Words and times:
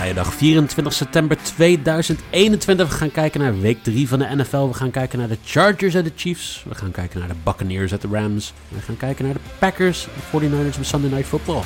Vrijdag 0.00 0.34
24 0.34 0.92
september 0.92 1.36
2021. 1.42 2.88
We 2.88 2.94
gaan 2.94 3.10
kijken 3.10 3.40
naar 3.40 3.60
week 3.60 3.82
3 3.82 4.08
van 4.08 4.18
de 4.18 4.28
NFL. 4.36 4.66
We 4.68 4.74
gaan 4.74 4.90
kijken 4.90 5.18
naar 5.18 5.28
de 5.28 5.38
Chargers 5.44 5.94
en 5.94 6.04
de 6.04 6.12
Chiefs. 6.16 6.64
We 6.68 6.74
gaan 6.74 6.90
kijken 6.90 7.18
naar 7.18 7.28
de 7.28 7.34
Buccaneers 7.44 7.92
en 7.92 7.98
de 8.00 8.08
Rams. 8.10 8.52
We 8.68 8.80
gaan 8.80 8.96
kijken 8.96 9.24
naar 9.24 9.34
de 9.34 9.40
Packers 9.58 10.06
en 10.06 10.40
49ers 10.40 10.78
met 10.78 10.86
Sunday 10.86 11.10
Night 11.10 11.26
Football. 11.26 11.62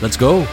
Let's 0.00 0.16
go! 0.16 0.44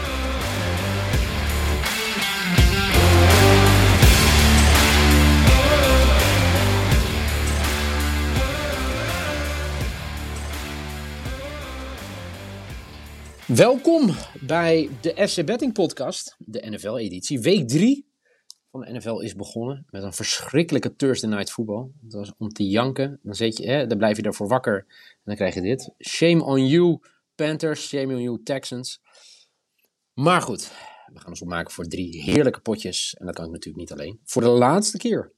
Welkom 13.54 14.14
bij 14.40 14.90
de 15.00 15.28
FC 15.28 15.46
Betting 15.46 15.72
Podcast, 15.72 16.36
de 16.38 16.70
NFL-editie. 16.70 17.40
Week 17.40 17.68
3 17.68 18.06
van 18.70 18.80
de 18.80 18.92
NFL 18.92 19.18
is 19.18 19.34
begonnen 19.34 19.86
met 19.90 20.02
een 20.02 20.12
verschrikkelijke 20.12 20.96
Thursday 20.96 21.30
Night 21.30 21.50
Football. 21.50 21.88
Dat 22.00 22.20
was 22.20 22.32
om 22.38 22.48
te 22.48 22.68
janken. 22.68 23.20
Dan, 23.22 23.34
zit 23.34 23.56
je, 23.56 23.66
hè, 23.66 23.86
dan 23.86 23.98
blijf 23.98 24.16
je 24.16 24.22
daarvoor 24.22 24.48
wakker 24.48 24.84
en 24.88 25.22
dan 25.24 25.34
krijg 25.34 25.54
je 25.54 25.60
dit. 25.60 25.90
Shame 25.98 26.44
on 26.44 26.66
you, 26.66 27.00
Panthers. 27.34 27.88
Shame 27.88 28.14
on 28.14 28.22
you, 28.22 28.42
Texans. 28.42 29.00
Maar 30.12 30.42
goed, 30.42 30.72
we 31.12 31.18
gaan 31.20 31.30
ons 31.30 31.42
opmaken 31.42 31.72
voor 31.72 31.86
drie 31.86 32.22
heerlijke 32.22 32.60
potjes. 32.60 33.14
En 33.18 33.26
dat 33.26 33.34
kan 33.34 33.44
ik 33.44 33.50
natuurlijk 33.50 33.90
niet 33.90 33.92
alleen. 33.92 34.20
Voor 34.24 34.42
de 34.42 34.48
laatste 34.48 34.98
keer. 34.98 35.32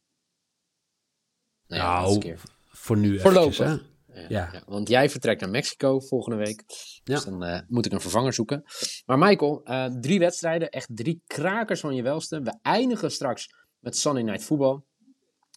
Nou, 1.66 1.82
ja, 1.82 2.00
laatste 2.00 2.18
keer. 2.18 2.40
voor 2.68 2.96
nu 2.96 3.20
Voorlopig. 3.20 3.58
Eventjes, 3.58 3.86
hè? 3.86 3.95
Ja, 4.28 4.48
ja. 4.52 4.62
want 4.66 4.88
jij 4.88 5.10
vertrekt 5.10 5.40
naar 5.40 5.50
Mexico 5.50 6.00
volgende 6.00 6.36
week. 6.36 6.62
Dus 7.04 7.24
dan 7.24 7.44
uh, 7.44 7.60
moet 7.68 7.86
ik 7.86 7.92
een 7.92 8.00
vervanger 8.00 8.32
zoeken. 8.32 8.64
Maar 9.06 9.18
Michael, 9.18 9.60
uh, 9.64 9.86
drie 10.00 10.18
wedstrijden, 10.18 10.70
echt 10.70 10.88
drie 10.94 11.22
krakers 11.26 11.80
van 11.80 11.94
je 11.94 12.02
welste. 12.02 12.42
We 12.42 12.58
eindigen 12.62 13.10
straks 13.10 13.54
met 13.78 13.96
Sunday 13.96 14.22
Night 14.22 14.44
Football. 14.44 14.80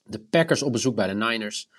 De 0.03 0.19
Packers 0.19 0.63
op 0.63 0.71
bezoek 0.71 0.95
bij 0.95 1.07
de 1.07 1.13
Niners. 1.13 1.69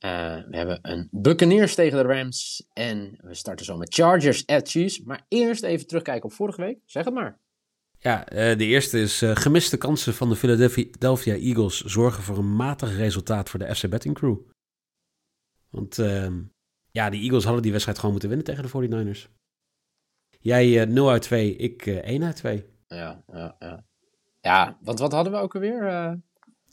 Uh, 0.00 0.10
we 0.48 0.56
hebben 0.56 0.78
een 0.82 1.08
Buccaneers 1.10 1.74
tegen 1.74 1.98
de 1.98 2.14
Rams. 2.14 2.66
En 2.72 3.18
we 3.20 3.34
starten 3.34 3.64
zo 3.64 3.76
met 3.76 3.94
Chargers 3.94 4.46
at 4.46 4.70
Chiefs. 4.70 5.00
Maar 5.00 5.24
eerst 5.28 5.62
even 5.62 5.86
terugkijken 5.86 6.24
op 6.24 6.32
vorige 6.32 6.60
week. 6.60 6.78
Zeg 6.86 7.04
het 7.04 7.14
maar. 7.14 7.38
Ja, 7.98 8.24
de 8.24 8.64
eerste 8.64 9.00
is 9.00 9.22
gemiste 9.24 9.76
kansen 9.76 10.14
van 10.14 10.28
de 10.28 10.36
Philadelphia 10.36 11.34
Eagles 11.34 11.80
zorgen 11.80 12.22
voor 12.22 12.38
een 12.38 12.56
matig 12.56 12.96
resultaat 12.96 13.50
voor 13.50 13.58
de 13.58 13.74
FC 13.74 13.88
Betting 13.88 14.14
Crew. 14.14 14.36
Want 15.72 15.98
uh, 15.98 16.28
ja, 16.90 17.10
de 17.10 17.16
Eagles 17.16 17.44
hadden 17.44 17.62
die 17.62 17.70
wedstrijd 17.70 17.98
gewoon 17.98 18.12
moeten 18.12 18.30
winnen 18.30 18.46
tegen 18.46 18.88
de 18.88 19.14
49ers. 19.14 19.30
Jij 20.40 20.66
uh, 20.66 20.82
eh, 20.82 20.88
0 20.88 21.10
uit 21.10 21.22
2, 21.22 21.56
ik 21.56 21.86
uh, 21.86 21.98
eh, 21.98 22.04
1 22.04 22.24
uit 22.24 22.36
2. 22.36 22.64
Ja, 22.86 23.24
ja, 23.32 23.56
ja. 23.58 23.84
Ja, 24.40 24.78
want 24.80 24.98
wat 24.98 25.12
hadden 25.12 25.32
we 25.32 25.38
ook 25.38 25.54
alweer? 25.54 25.82
Uh, 25.82 26.12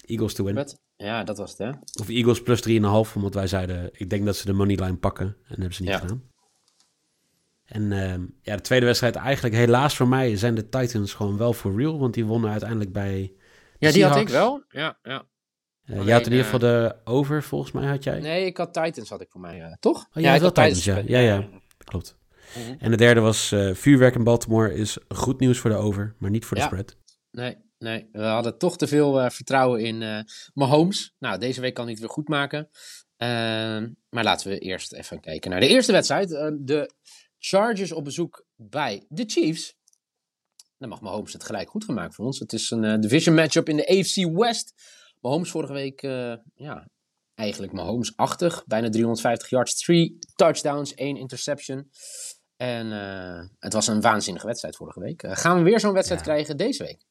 Eagles 0.05 0.33
to 0.33 0.43
win. 0.43 0.53
Met, 0.53 0.81
ja, 0.95 1.23
dat 1.23 1.37
was 1.37 1.49
het, 1.49 1.59
hè? 1.59 1.69
Of 1.99 2.09
Eagles 2.09 2.41
plus 2.41 2.67
3,5, 2.69 3.13
omdat 3.15 3.33
wij 3.33 3.47
zeiden, 3.47 3.89
ik 3.93 4.09
denk 4.09 4.25
dat 4.25 4.35
ze 4.35 4.45
de 4.45 4.53
moneyline 4.53 4.97
pakken. 4.97 5.25
En 5.25 5.35
dat 5.47 5.57
hebben 5.57 5.73
ze 5.73 5.81
niet 5.81 5.91
ja. 5.91 5.97
gedaan. 5.97 6.23
En 7.65 7.91
ehm, 7.91 8.25
ja, 8.41 8.55
de 8.55 8.61
tweede 8.61 8.85
wedstrijd 8.85 9.15
eigenlijk 9.15 9.55
helaas 9.55 9.95
voor 9.95 10.07
mij 10.07 10.37
zijn 10.37 10.55
de 10.55 10.69
Titans 10.69 11.13
gewoon 11.13 11.37
wel 11.37 11.53
voor 11.53 11.77
real. 11.77 11.99
Want 11.99 12.13
die 12.13 12.25
wonnen 12.25 12.51
uiteindelijk 12.51 12.93
bij 12.93 13.33
Ja, 13.77 13.91
die 13.91 14.05
had 14.05 14.17
ik 14.17 14.29
wel. 14.29 14.63
Ja, 14.69 14.99
ja. 15.01 15.28
Uh, 15.89 16.05
je 16.05 16.11
had 16.11 16.25
in 16.25 16.31
ieder 16.31 16.43
geval 16.45 16.59
de 16.59 16.95
over, 17.03 17.43
volgens 17.43 17.71
mij 17.71 17.87
had 17.87 18.03
jij. 18.03 18.19
Nee, 18.19 18.45
ik 18.45 18.57
had 18.57 18.73
Titans, 18.73 19.09
had 19.09 19.21
ik 19.21 19.29
voor 19.29 19.41
mij, 19.41 19.59
uh, 19.59 19.73
toch? 19.79 20.07
Oh, 20.13 20.23
ja, 20.23 20.33
ik 20.33 20.41
had 20.41 20.55
Titans, 20.55 20.83
ja. 20.83 21.01
ja. 21.05 21.19
Ja, 21.19 21.47
klopt. 21.83 22.17
Mhm. 22.57 22.75
En 22.79 22.91
de 22.91 22.97
derde 22.97 23.19
was 23.19 23.55
vuurwerk 23.73 24.15
in 24.15 24.23
Baltimore 24.23 24.73
is 24.73 24.97
goed 25.07 25.39
nieuws 25.39 25.57
voor 25.57 25.69
de 25.69 25.75
over, 25.75 26.15
maar 26.17 26.29
niet 26.29 26.45
voor 26.45 26.57
de 26.57 26.63
spread. 26.63 26.95
Nee, 27.31 27.57
nee, 27.77 28.09
we 28.11 28.21
hadden 28.21 28.57
toch 28.57 28.77
te 28.77 28.87
veel 28.87 29.29
vertrouwen 29.31 29.81
in 29.81 30.25
Mahomes. 30.53 31.15
Nou, 31.19 31.39
deze 31.39 31.61
week 31.61 31.73
kan 31.73 31.83
hij 31.83 31.93
het 31.93 32.01
weer 32.01 32.11
goed 32.11 32.27
maken. 32.27 32.69
Ehm, 33.17 33.89
maar 34.09 34.23
laten 34.23 34.49
we 34.49 34.59
eerst 34.59 34.93
even 34.93 35.19
kijken 35.19 35.51
naar 35.51 35.59
de 35.59 35.67
eerste 35.67 35.91
wedstrijd. 35.91 36.29
de 36.59 36.91
Chargers 37.37 37.91
op 37.91 38.03
bezoek 38.03 38.45
bij 38.55 39.05
de 39.07 39.23
Chiefs. 39.27 39.77
Dan 40.77 40.89
mag 40.89 41.01
Mahomes 41.01 41.33
het 41.33 41.43
gelijk 41.43 41.69
goed 41.69 41.83
gemaakt 41.83 42.15
voor 42.15 42.25
ons. 42.25 42.39
Het 42.39 42.53
is 42.53 42.71
een 42.71 43.01
division 43.01 43.35
matchup 43.35 43.69
in 43.69 43.77
de 43.77 43.87
AFC 43.87 44.37
West. 44.37 44.73
Mahomes 45.19 45.51
vorige 45.51 45.73
week, 45.73 46.03
uh, 46.03 46.35
ja, 46.55 46.87
eigenlijk 47.35 47.73
Mahomes-achtig. 47.73 48.63
Bijna 48.65 48.89
350 48.89 49.49
yards, 49.49 49.81
3 49.83 50.17
touchdowns, 50.35 50.93
1 50.93 51.17
interception. 51.17 51.89
En 52.55 52.87
uh, 52.87 53.41
het 53.59 53.73
was 53.73 53.87
een 53.87 54.01
waanzinnige 54.01 54.45
wedstrijd 54.45 54.75
vorige 54.75 54.99
week. 54.99 55.23
Uh, 55.23 55.35
gaan 55.35 55.57
we 55.57 55.63
weer 55.63 55.79
zo'n 55.79 55.93
wedstrijd 55.93 56.25
ja. 56.25 56.31
krijgen 56.31 56.57
deze 56.57 56.83
week? 56.83 57.05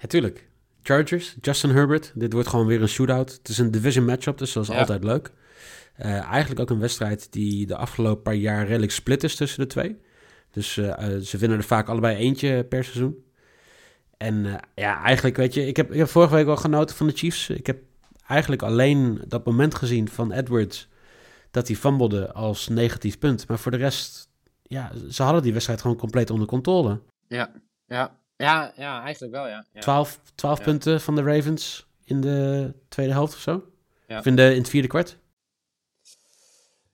Natuurlijk. 0.00 0.50
Chargers, 0.82 1.36
Justin 1.40 1.70
Herbert. 1.70 2.12
Dit 2.14 2.32
wordt 2.32 2.48
gewoon 2.48 2.66
weer 2.66 2.82
een 2.82 2.88
shootout. 2.88 3.32
Het 3.32 3.48
is 3.48 3.58
een 3.58 3.70
division 3.70 4.04
matchup, 4.04 4.38
dus 4.38 4.52
dat 4.52 4.62
is 4.62 4.68
ja. 4.68 4.78
altijd 4.78 5.04
leuk. 5.04 5.32
eigenlijk 5.96 6.60
ook 6.60 6.70
een 6.70 6.80
wedstrijd 6.80 7.32
die 7.32 7.66
de 7.66 7.76
afgelopen 7.76 8.22
paar 8.22 8.34
jaar 8.34 8.66
redelijk 8.66 8.92
split 8.92 9.24
is 9.24 9.36
tussen 9.36 9.60
de 9.60 9.66
twee. 9.66 10.00
Dus 10.50 10.72
ze 10.72 11.36
winnen 11.38 11.58
er 11.58 11.64
vaak 11.64 11.88
allebei 11.88 12.16
eentje 12.16 12.64
per 12.64 12.84
seizoen. 12.84 13.24
En 14.22 14.44
uh, 14.44 14.54
ja, 14.74 15.02
eigenlijk 15.02 15.36
weet 15.36 15.54
je, 15.54 15.66
ik 15.66 15.76
heb, 15.76 15.90
ik 15.90 15.98
heb 15.98 16.08
vorige 16.08 16.34
week 16.34 16.46
wel 16.46 16.56
genoten 16.56 16.96
van 16.96 17.06
de 17.06 17.12
Chiefs. 17.12 17.48
Ik 17.48 17.66
heb 17.66 17.82
eigenlijk 18.26 18.62
alleen 18.62 19.24
dat 19.28 19.44
moment 19.44 19.74
gezien 19.74 20.08
van 20.08 20.32
Edwards 20.32 20.88
dat 21.50 21.66
hij 21.66 21.76
fumblede 21.76 22.32
als 22.32 22.68
negatief 22.68 23.18
punt. 23.18 23.48
Maar 23.48 23.58
voor 23.58 23.70
de 23.70 23.76
rest, 23.76 24.28
ja, 24.62 24.92
ze 25.10 25.22
hadden 25.22 25.42
die 25.42 25.52
wedstrijd 25.52 25.80
gewoon 25.80 25.96
compleet 25.96 26.30
onder 26.30 26.46
controle. 26.46 27.00
Ja, 27.28 27.52
ja, 27.86 28.18
ja, 28.36 28.72
ja 28.76 29.02
eigenlijk 29.02 29.32
wel, 29.32 29.48
ja. 29.48 29.64
ja. 29.72 29.80
12, 29.80 30.20
12 30.34 30.58
ja. 30.58 30.64
punten 30.64 31.00
van 31.00 31.14
de 31.14 31.22
Ravens 31.22 31.86
in 32.04 32.20
de 32.20 32.72
tweede 32.88 33.12
helft 33.12 33.34
of 33.34 33.40
zo. 33.40 33.64
Ja. 34.06 34.18
Of 34.18 34.26
in, 34.26 34.36
de, 34.36 34.50
in 34.50 34.58
het 34.58 34.68
vierde 34.68 34.88
kwart. 34.88 35.18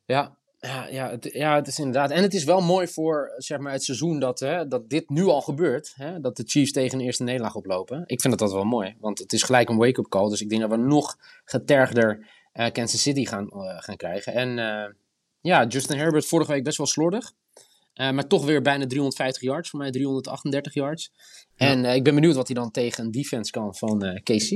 Ja, 0.05 0.37
ja, 0.61 0.87
ja, 0.87 1.11
het, 1.11 1.29
ja, 1.33 1.55
het 1.55 1.67
is 1.67 1.79
inderdaad. 1.79 2.11
En 2.11 2.23
het 2.23 2.35
is 2.35 2.45
wel 2.45 2.61
mooi 2.61 2.89
voor 2.89 3.35
zeg 3.37 3.59
maar, 3.59 3.73
het 3.73 3.83
seizoen 3.83 4.19
dat, 4.19 4.41
hè, 4.41 4.69
dat 4.69 4.91
dit 4.91 5.09
nu 5.09 5.25
al 5.25 5.41
gebeurt. 5.41 5.93
Hè, 5.95 6.21
dat 6.21 6.37
de 6.37 6.43
Chiefs 6.47 6.73
tegen 6.73 6.99
een 6.99 7.05
eerste 7.05 7.23
nederlaag 7.23 7.55
oplopen. 7.55 8.03
Ik 8.07 8.21
vind 8.21 8.39
dat, 8.39 8.49
dat 8.49 8.57
wel 8.59 8.65
mooi. 8.65 8.97
Want 9.01 9.19
het 9.19 9.33
is 9.33 9.43
gelijk 9.43 9.69
een 9.69 9.77
wake-up 9.77 10.09
call. 10.09 10.29
Dus 10.29 10.41
ik 10.41 10.49
denk 10.49 10.61
dat 10.61 10.71
we 10.71 10.77
nog 10.77 11.17
getergder 11.45 12.27
uh, 12.55 12.67
Kansas 12.71 13.03
City 13.03 13.25
gaan, 13.25 13.51
uh, 13.53 13.77
gaan 13.79 13.97
krijgen. 13.97 14.33
En 14.35 14.59
uh, 14.59 14.95
ja, 15.41 15.67
Justin 15.67 15.99
Herbert 15.99 16.27
vorige 16.27 16.53
week 16.53 16.65
best 16.65 16.77
wel 16.77 16.87
slordig. 16.87 17.33
maar 17.95 18.27
toch 18.27 18.45
weer 18.45 18.63
bijna 18.63 18.87
350 18.87 19.43
yards. 19.43 19.71
Voor 19.71 19.79
mij 19.79 19.91
338 19.91 20.75
yards. 20.75 21.13
Ja. 21.55 21.67
En 21.67 21.85
ik 21.85 22.05
ben 22.05 22.15
benieuwd 22.15 22.35
wat 22.35 22.47
hij 22.47 22.57
dan 22.57 22.71
tegen 22.71 23.05
een 23.05 23.11
defense 23.11 23.51
kan 23.51 23.75
van 23.75 24.21
KC. 24.23 24.51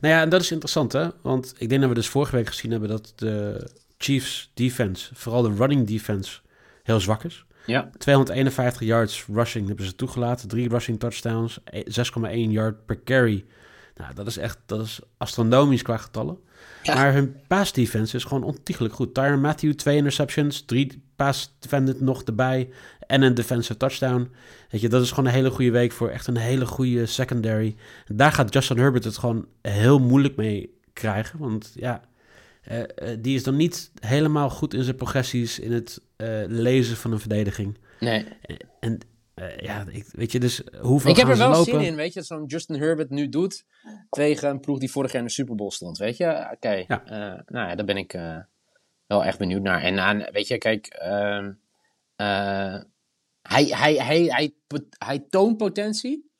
Nou 0.00 0.14
ja, 0.14 0.20
en 0.20 0.28
dat 0.28 0.40
is 0.40 0.50
interessant 0.50 0.92
hè. 0.92 1.08
Want 1.22 1.54
ik 1.58 1.68
denk 1.68 1.80
dat 1.80 1.90
we 1.90 1.96
dus 1.96 2.08
vorige 2.08 2.36
week 2.36 2.46
gezien 2.46 2.70
hebben 2.70 2.88
dat 2.88 3.12
de 3.16 3.66
Chiefs 3.98 4.50
defense, 4.54 5.14
vooral 5.14 5.42
de 5.42 5.54
running 5.54 5.86
defense, 5.86 6.40
heel 6.82 7.00
zwak 7.00 7.24
is. 7.24 7.44
Ja. 7.66 7.90
251 7.98 8.80
yards 8.80 9.24
rushing 9.32 9.66
hebben 9.66 9.86
ze 9.86 9.96
toegelaten. 9.96 10.48
Drie 10.48 10.68
rushing 10.68 11.00
touchdowns, 11.00 11.60
6,1 11.72 12.30
yard 12.32 12.86
per 12.86 13.02
carry. 13.02 13.44
Nou, 13.94 14.14
dat 14.14 14.26
is 14.26 14.36
echt 14.36 14.58
dat 14.66 14.80
is 14.80 15.00
astronomisch 15.16 15.82
qua 15.82 15.96
getallen. 15.96 16.38
Ja. 16.82 16.94
Maar 16.94 17.12
hun 17.12 17.36
pass 17.46 17.72
defense 17.72 18.16
is 18.16 18.24
gewoon 18.24 18.42
ontiegelijk 18.42 18.94
goed. 18.94 19.14
Tyron 19.14 19.40
Matthew, 19.40 19.72
twee 19.72 19.96
interceptions, 19.96 20.62
drie 20.62 21.02
pass 21.16 21.56
defended 21.58 22.00
nog 22.00 22.22
erbij 22.22 22.70
en 23.06 23.22
een 23.22 23.34
defensive 23.34 23.76
touchdown. 23.76 24.30
Weet 24.70 24.80
je, 24.80 24.88
dat 24.88 25.02
is 25.02 25.10
gewoon 25.10 25.26
een 25.26 25.34
hele 25.34 25.50
goede 25.50 25.70
week 25.70 25.92
voor 25.92 26.08
echt 26.08 26.26
een 26.26 26.36
hele 26.36 26.66
goede 26.66 27.06
secondary. 27.06 27.76
En 28.06 28.16
daar 28.16 28.32
gaat 28.32 28.52
Justin 28.52 28.78
Herbert 28.78 29.04
het 29.04 29.18
gewoon 29.18 29.46
heel 29.62 29.98
moeilijk 29.98 30.36
mee 30.36 30.78
krijgen. 30.92 31.38
Want 31.38 31.72
ja, 31.74 32.02
uh, 32.70 32.78
uh, 32.78 32.86
die 33.18 33.34
is 33.34 33.42
dan 33.42 33.56
niet 33.56 33.90
helemaal 34.00 34.50
goed 34.50 34.74
in 34.74 34.82
zijn 34.82 34.96
progressies 34.96 35.58
in 35.58 35.72
het 35.72 36.00
uh, 36.16 36.44
lezen 36.46 36.96
van 36.96 37.12
een 37.12 37.20
verdediging. 37.20 37.78
Nee. 38.00 38.26
En 38.80 38.98
ja, 39.56 39.84
ik, 39.90 40.06
weet 40.10 40.32
je, 40.32 40.40
dus 40.40 40.62
hoeveel 40.80 41.10
Ik 41.10 41.16
heb 41.16 41.28
er 41.28 41.36
wel 41.36 41.50
lopen? 41.50 41.72
zin 41.72 41.80
in, 41.80 41.94
weet 41.94 42.12
je, 42.12 42.22
zo'n 42.22 42.46
Justin 42.46 42.76
Herbert 42.76 43.10
nu 43.10 43.28
doet 43.28 43.64
tegen 44.10 44.48
een 44.48 44.60
ploeg 44.60 44.78
die 44.78 44.90
vorig 44.90 45.12
jaar 45.12 45.20
in 45.20 45.26
de 45.26 45.32
Super 45.32 45.54
Bowl 45.54 45.70
stond, 45.70 45.98
weet 45.98 46.16
je. 46.16 46.26
Oké, 46.26 46.54
okay. 46.54 46.84
ja. 46.88 47.02
nou 47.46 47.68
ja, 47.68 47.74
daar 47.74 47.86
ben 47.86 47.96
ik, 47.96 48.14
wel 49.06 49.24
echt 49.24 49.38
benieuwd 49.38 49.62
naar. 49.62 49.82
En 49.82 49.98
aan, 49.98 50.26
weet 50.32 50.48
je, 50.48 50.58
kijk, 50.58 50.86
ehm, 50.86 51.52
eh, 52.16 52.80
hij, 53.42 53.64
hij, 53.64 53.94
hij, 53.94 54.22
hij, 54.22 54.54
hij 54.98 55.18
toont 55.18 55.56
potentie. 55.56 56.30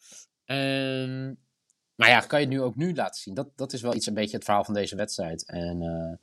Ehm, 0.44 1.34
maar 1.96 2.08
ja, 2.08 2.20
kan 2.20 2.40
je 2.40 2.46
het 2.46 2.54
nu 2.54 2.62
ook 2.62 2.76
nu 2.76 2.94
laten 2.94 3.20
zien? 3.20 3.34
Dat, 3.34 3.48
dat 3.56 3.72
is 3.72 3.82
wel 3.82 3.94
iets 3.94 4.06
een 4.06 4.14
beetje 4.14 4.36
het 4.36 4.44
verhaal 4.44 4.64
van 4.64 4.74
deze 4.74 4.96
wedstrijd. 4.96 5.46
En 5.46 5.82
eh, 5.82 6.16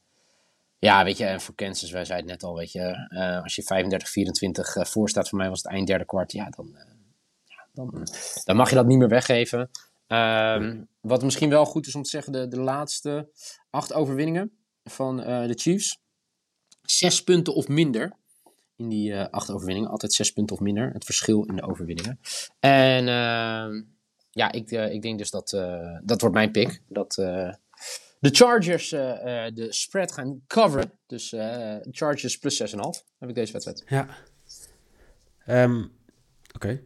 ja, 0.80 1.04
weet 1.04 1.18
je, 1.18 1.26
en 1.26 1.42
voor 1.42 1.56
Kansas, 1.56 1.92
wij 1.92 2.06
zeiden 2.06 2.30
het 2.30 2.42
net 2.42 2.50
al, 2.50 2.58
weet 2.58 2.72
je, 2.72 3.08
eh, 3.10 3.44
als 3.44 3.56
je 3.56 3.64
35-24 3.64 4.78
uh, 4.78 4.84
voor 4.84 5.10
staat, 5.10 5.30
voor 5.30 5.38
mij 5.38 5.50
was 5.50 5.64
het 5.64 5.72
eind 5.72 5.88
derde 5.88 6.06
kwart, 6.06 6.32
ja, 6.32 6.50
dan, 6.50 6.76
ja, 7.44 7.68
dan, 7.74 8.08
dan 8.44 8.56
mag 8.56 8.70
je 8.70 8.76
dat 8.76 8.86
niet 8.86 8.98
meer 8.98 9.10
weggeven. 9.10 9.70
Um, 10.08 10.88
wat 11.02 11.24
misschien 11.24 11.50
wel 11.50 11.66
goed 11.66 11.88
is 11.88 11.96
om 11.96 12.04
te 12.04 12.10
zeggen, 12.10 12.32
de, 12.32 12.48
de 12.48 12.60
laatste 12.60 13.30
acht 13.70 13.94
overwinningen 13.94 14.52
van 14.84 15.18
de 15.18 15.54
Chiefs 15.56 16.02
zes 16.92 17.24
punten 17.24 17.54
of 17.54 17.68
minder. 17.68 18.20
In 18.76 18.90
die 18.90 19.12
uh, 19.12 19.26
acht 19.30 19.52
overwinningen. 19.52 19.90
Altijd 19.90 20.14
zes 20.14 20.32
punten 20.32 20.56
of 20.56 20.62
minder. 20.62 20.94
Het 20.94 21.06
verschil 21.06 21.44
in 21.44 21.56
de 21.56 21.62
overwinningen. 21.62 22.20
En 22.60 23.08
uh, 23.08 23.82
ja, 24.31 24.51
ik, 24.51 24.72
uh, 24.72 24.94
ik 24.94 25.01
denk 25.01 25.18
dus 25.18 25.30
dat 25.30 25.51
uh, 25.51 25.98
dat 26.04 26.22
wordt 26.22 26.36
mijn 26.36 26.51
pick. 26.51 26.81
Dat 26.88 27.13
de 28.19 28.30
Chargers 28.31 28.89
de 28.89 29.68
spread 29.69 30.12
gaan 30.12 30.42
coveren. 30.48 30.92
Dus 31.07 31.36
Chargers 31.92 32.38
plus 32.38 32.62
6,5 32.62 32.78
heb 33.19 33.30
ik 33.30 33.36
deze 33.36 33.51
wedstrijd. 33.51 33.83
Ja. 33.88 34.07
Um, 35.63 35.92
Oké. 36.56 36.56
Okay. 36.56 36.83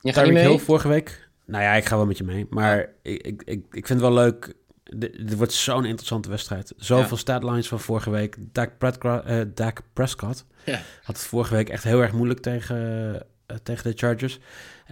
Je 0.00 0.12
gaat 0.12 0.24
niet 0.24 0.32
mee? 0.32 0.48
Hill 0.48 0.58
vorige 0.58 0.88
week. 0.88 1.28
Nou 1.46 1.62
ja, 1.62 1.72
ik 1.74 1.84
ga 1.84 1.96
wel 1.96 2.06
met 2.06 2.18
je 2.18 2.24
mee. 2.24 2.46
Maar 2.50 2.92
ik, 3.02 3.26
ik, 3.26 3.42
ik, 3.42 3.64
ik 3.70 3.86
vind 3.86 3.88
het 3.88 4.00
wel 4.00 4.12
leuk 4.12 4.54
dit 4.96 5.34
wordt 5.34 5.52
zo'n 5.52 5.84
interessante 5.84 6.28
wedstrijd. 6.28 6.72
Zoveel 6.76 7.16
ja. 7.16 7.16
statlines 7.16 7.68
van 7.68 7.80
vorige 7.80 8.10
week. 8.10 8.36
Dak, 8.52 8.78
Prescott, 8.78 9.28
uh, 9.28 9.40
Dak 9.54 9.82
Prescott 9.92 10.44
ja. 10.64 10.80
had 11.02 11.16
het 11.16 11.26
vorige 11.26 11.54
week 11.54 11.68
echt 11.68 11.84
heel 11.84 12.00
erg 12.00 12.12
moeilijk 12.12 12.40
tegen, 12.40 13.26
tegen 13.62 13.90
de 13.90 13.98
Chargers. 13.98 14.38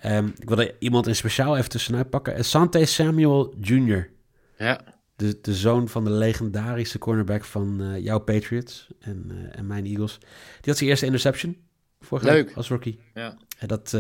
Um, 0.05 0.35
ik 0.39 0.49
wilde 0.49 0.75
iemand 0.79 1.07
in 1.07 1.17
speciaal 1.17 1.57
even 1.57 1.71
tussenuit 1.71 2.11
pakken. 2.11 2.45
Sante 2.45 2.85
Samuel 2.85 3.55
Jr. 3.61 4.11
Ja. 4.59 4.81
De, 5.17 5.39
de 5.41 5.55
zoon 5.55 5.89
van 5.89 6.05
de 6.05 6.11
legendarische 6.11 6.99
cornerback 6.99 7.45
van 7.45 7.83
uh, 7.83 7.99
jouw 7.99 8.19
Patriots 8.19 8.89
en, 9.01 9.31
en 9.53 9.67
mijn 9.67 9.85
Eagles. 9.85 10.19
Die 10.19 10.61
had 10.65 10.77
zijn 10.77 10.91
eerste 10.91 11.07
interception 11.07 11.57
vorige 12.01 12.27
Leuk. 12.27 12.47
week 12.47 12.57
als 12.57 12.69
rookie. 12.69 12.99
Ja. 13.15 13.37
En 13.59 13.69
dat, 13.69 13.91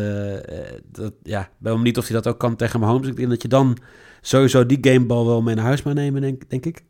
dat, 0.85 1.14
ja, 1.23 1.50
ben 1.59 1.73
wel 1.73 1.81
niet 1.81 1.99
of 1.99 2.06
hij 2.06 2.14
dat 2.14 2.26
ook 2.26 2.38
kan 2.38 2.56
tegen 2.56 2.81
Mahomes. 2.81 3.09
Ik 3.09 3.17
denk 3.17 3.29
dat 3.29 3.43
je 3.43 3.49
dan 3.49 3.79
sowieso 4.20 4.67
die 4.67 4.79
gamebal 4.81 5.26
wel 5.26 5.43
mee 5.43 5.55
naar 5.55 5.64
huis 5.64 5.82
nemen, 5.82 6.20
denk, 6.20 6.50
denk 6.50 6.67
ik. 6.67 6.85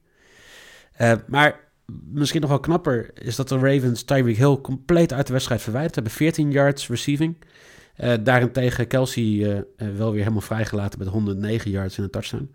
Uh, 1.01 1.13
maar 1.27 1.66
misschien 2.13 2.41
nog 2.41 2.51
wel 2.51 2.61
knapper 2.61 3.11
is 3.15 3.37
dat 3.37 3.49
de 3.49 3.59
Ravens 3.59 4.03
Tyreek 4.03 4.37
Hill 4.37 4.57
compleet 4.61 5.13
uit 5.13 5.27
de 5.27 5.33
wedstrijd 5.33 5.63
verwijderd 5.63 5.95
hebben. 5.95 6.13
14 6.13 6.51
yards 6.51 6.89
receiving. 6.89 7.37
Uh, 8.01 8.15
daarentegen 8.21 8.87
Kelsey 8.87 9.25
uh, 9.25 9.59
wel 9.97 10.11
weer 10.11 10.21
helemaal 10.21 10.41
vrijgelaten 10.41 10.99
met 10.99 11.09
109 11.09 11.71
yards 11.71 11.99
in 11.99 12.05
een 12.05 12.11
touchdown. 12.11 12.51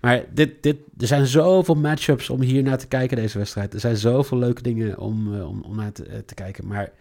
Maar 0.00 0.24
dit, 0.34 0.62
dit, 0.62 0.76
er 0.98 1.06
zijn 1.06 1.26
zoveel 1.26 1.74
matchups 1.74 2.30
om 2.30 2.40
hier 2.40 2.62
naar 2.62 2.78
te 2.78 2.86
kijken, 2.86 3.16
deze 3.16 3.38
wedstrijd. 3.38 3.74
Er 3.74 3.80
zijn 3.80 3.96
zoveel 3.96 4.38
leuke 4.38 4.62
dingen 4.62 4.98
om, 4.98 5.40
om, 5.40 5.62
om 5.62 5.76
naar 5.76 5.92
te, 5.92 6.24
te 6.26 6.34
kijken. 6.34 6.66
Maar 6.66 6.92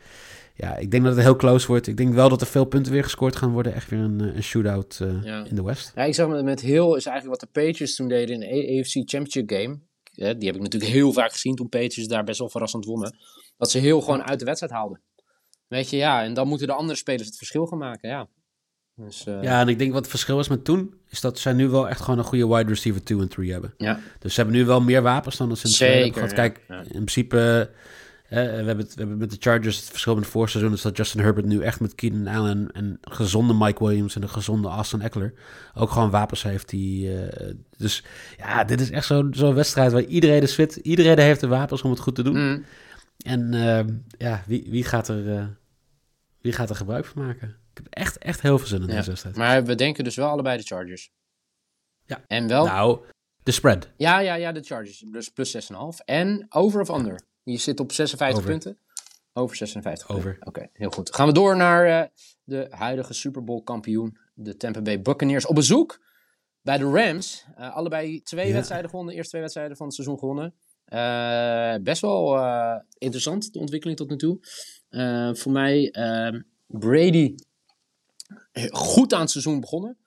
ja, 0.56 0.78
ik 0.78 0.92
denk 0.92 1.04
dat 1.04 1.16
het 1.16 1.24
heel 1.24 1.36
close 1.36 1.68
wordt. 1.68 1.88
Ik 1.88 1.98
denk 1.98 2.14
wel 2.14 2.30
dat 2.30 2.42
er 2.42 2.48
veel 2.48 2.66
punten 2.66 2.92
weer 2.92 3.04
gescoord 3.04 3.36
gaan 3.36 3.52
worden. 3.52 3.74
Echt 3.74 3.90
weer 3.90 4.00
een, 4.00 4.20
een 4.20 4.44
shootout 4.44 5.00
uh, 5.02 5.24
ja. 5.24 5.46
in 5.50 5.56
de 5.56 5.64
West. 5.64 5.92
Ja, 5.96 6.04
ik 6.04 6.14
zag 6.14 6.28
met, 6.28 6.44
met 6.44 6.62
Hill 6.62 6.96
is 6.96 7.06
eigenlijk 7.06 7.26
wat 7.26 7.40
de 7.40 7.62
Patriots 7.62 7.96
toen 7.96 8.08
deden 8.08 8.36
in 8.36 8.40
de 8.40 8.80
AFC 8.80 8.94
Championship 8.94 9.52
game. 9.52 9.80
Die 10.12 10.26
heb 10.26 10.56
ik 10.56 10.62
natuurlijk 10.62 10.92
heel 10.92 11.14
vaak 11.14 11.32
gezien 11.32 11.56
toen 11.56 11.70
Patriots 11.70 12.08
daar 12.08 12.24
best 12.24 12.40
wel 12.40 12.50
verrassend 12.50 12.86
wonnen. 12.86 13.18
Dat 13.58 13.72
ze 13.72 13.78
heel 13.78 14.02
gewoon 14.02 14.24
uit 14.24 14.40
de 14.40 14.46
wedstrijd 14.46 14.74
haalden. 14.74 15.02
Weet 15.68 15.90
je, 15.90 15.98
ja. 15.98 16.24
En 16.24 16.34
dan 16.34 16.48
moeten 16.48 16.68
de 16.68 16.74
andere 16.74 16.98
spelers 16.98 17.28
het 17.28 17.38
verschil 17.38 17.66
gaan 17.66 17.78
maken, 17.78 18.10
ja. 18.10 18.28
Dus, 18.96 19.26
uh... 19.28 19.44
Ja, 19.44 19.62
en 19.62 19.68
ik 19.68 19.78
denk 19.78 19.92
wat 19.92 20.02
het 20.02 20.10
verschil 20.10 20.40
is 20.40 20.48
met 20.48 20.66
toen, 20.66 20.94
is 21.10 21.22
dat 21.22 21.40
zij 21.40 21.54
nu 21.54 21.68
wel 21.70 21.90
echt 21.90 22.02
gewoon 22.02 22.20
een 22.20 22.26
goede 22.26 22.48
wide 22.48 22.70
receiver 22.70 23.04
2 23.04 23.20
en 23.20 23.28
3 23.28 23.52
hebben. 23.52 23.74
Ja. 23.78 24.00
Dus 24.20 24.34
ze 24.34 24.42
hebben 24.42 24.60
nu 24.60 24.66
wel 24.66 24.82
meer 24.82 25.02
wapens 25.02 25.38
dan 25.38 25.50
dat 25.50 25.58
ze 25.58 25.64
in 25.64 25.70
het 25.70 25.80
Zeker, 25.80 26.14
gehad. 26.14 26.34
Kijk, 26.34 26.62
ja. 26.68 26.80
in 26.80 26.86
principe... 26.90 27.70
Uh, 27.70 27.80
we, 28.36 28.38
hebben 28.38 28.78
het, 28.78 28.94
we 28.94 29.00
hebben 29.00 29.18
met 29.18 29.30
de 29.32 29.38
Chargers 29.40 29.78
het 29.78 29.90
verschil 29.90 30.14
met 30.14 30.24
het 30.24 30.32
voorseizoen 30.32 30.74
is 30.74 30.82
dat 30.82 30.98
Justin 30.98 31.22
Herbert 31.22 31.46
nu 31.46 31.62
echt 31.62 31.80
met 31.80 31.96
Keenan 31.96 32.36
Allen 32.36 32.72
en 32.72 32.98
gezonde 33.02 33.54
Mike 33.54 33.86
Williams 33.86 34.16
en 34.16 34.22
een 34.22 34.30
gezonde 34.30 34.68
Austin 34.68 35.02
Eckler 35.02 35.34
ook 35.74 35.90
gewoon 35.90 36.10
wapens 36.10 36.44
heeft. 36.44 36.70
Die, 36.70 37.08
uh, 37.08 37.54
dus 37.78 38.04
ja, 38.38 38.64
dit 38.64 38.82
is 38.82 38.90
echt 38.90 39.06
zo'n 39.06 39.34
zo 39.34 39.54
wedstrijd 39.54 39.92
waar 39.92 40.04
iedereen 40.04 40.42
is 40.42 40.54
fit. 40.54 40.76
Iedereen 40.76 41.20
heeft 41.20 41.40
de 41.40 41.48
wapens 41.48 41.82
om 41.82 41.90
het 41.90 42.00
goed 42.00 42.16
te 42.16 42.24
doen. 42.24 42.52
Mm. 42.52 42.66
En 43.26 43.54
uh, 43.54 43.80
ja, 44.18 44.44
wie, 44.48 44.66
wie, 44.70 44.84
gaat 44.84 45.08
er, 45.08 45.58
wie 46.42 46.54
gaat 46.54 46.70
er 46.70 46.76
gebruik 46.76 47.06
van 47.06 47.26
maken? 47.26 47.48
Ik 47.48 47.78
heb 47.78 47.88
echt, 47.90 48.18
echt 48.18 48.42
heel 48.42 48.58
veel 48.58 48.68
zin 48.68 48.82
in 48.82 48.88
ja. 48.88 48.96
deze 48.96 49.10
wedstrijd. 49.10 49.36
Maar 49.36 49.64
we 49.64 49.76
denken 49.76 50.04
dus 50.04 50.16
wel 50.16 50.30
allebei 50.30 50.58
de 50.58 50.64
Chargers. 50.64 51.12
Ja. 52.06 52.24
En 52.28 52.48
wel... 52.48 52.66
Nou, 52.66 53.00
de 53.44 53.52
spread. 53.52 53.90
Ja, 53.98 54.20
ja, 54.20 54.34
ja, 54.34 54.52
de 54.52 54.64
Chargers. 54.64 55.04
Dus 55.12 55.30
plus 55.30 55.72
6,5. 55.72 56.06
En 56.06 56.46
over 56.50 56.82
of 56.82 56.90
under? 56.90 57.30
Je 57.44 57.58
zit 57.58 57.80
op 57.80 57.92
56 57.92 58.38
Over. 58.40 58.52
punten. 58.52 58.78
Over 59.34 59.56
56 59.56 60.10
Over. 60.10 60.38
Oké, 60.40 60.70
heel 60.74 60.90
goed. 60.90 61.16
Gaan 61.16 61.28
we 61.28 61.34
door 61.34 61.56
naar 61.58 61.88
uh, 61.88 62.08
de 62.44 62.68
huidige 62.70 63.14
Super 63.14 63.44
Bowl 63.44 63.64
kampioen, 63.64 64.18
de 64.34 64.58
Tampa 64.58 64.82
Bay 64.82 65.02
Buccaneers, 65.02 65.46
op 65.46 65.56
bezoek 65.56 66.02
bij 66.62 66.78
de 66.78 66.84
Rams. 66.84 67.46
Uh, 67.60 67.76
allebei 67.76 68.22
twee 68.22 68.48
Ja. 68.48 68.54
wedstrijden 68.54 68.90
gewonnen, 68.90 69.10
de 69.12 69.16
eerste 69.18 69.30
twee 69.32 69.42
wedstrijden 69.42 69.78
van 69.78 69.86
het 69.86 69.96
seizoen 69.96 70.20
gewonnen. 70.20 70.54
Uh, 70.88 71.76
best 71.84 72.02
wel 72.02 72.40
interessant, 72.98 73.54
de 73.54 73.60
ontwikkeling 73.60 73.98
tot 73.98 74.10
nu 74.10 74.16
toe. 74.18 74.38
voor 75.38 75.52
mij, 75.52 75.94
Brady 76.68 77.36
goed 78.72 79.14
aan 79.14 79.22
het 79.22 79.30
seizoen 79.30 79.60
begonnen. 79.60 79.98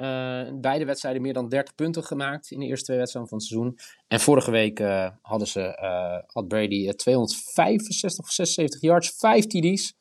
Uh, 0.00 0.48
beide 0.54 0.84
wedstrijden 0.84 1.22
meer 1.22 1.32
dan 1.32 1.48
30 1.48 1.74
punten 1.74 2.04
gemaakt 2.04 2.50
in 2.50 2.60
de 2.60 2.66
eerste 2.66 2.84
twee 2.84 2.98
wedstrijden 2.98 3.30
van 3.30 3.38
het 3.38 3.48
seizoen. 3.48 3.78
En 4.08 4.20
vorige 4.20 4.50
week 4.50 4.80
uh, 4.80 5.10
hadden 5.22 5.48
ze, 5.48 5.60
uh, 5.60 6.32
had 6.32 6.48
Brady 6.48 6.92
265 6.92 8.24
of 8.24 8.30
76 8.30 8.80
yards, 8.80 9.14
5 9.16 9.46
TD's. 9.46 9.96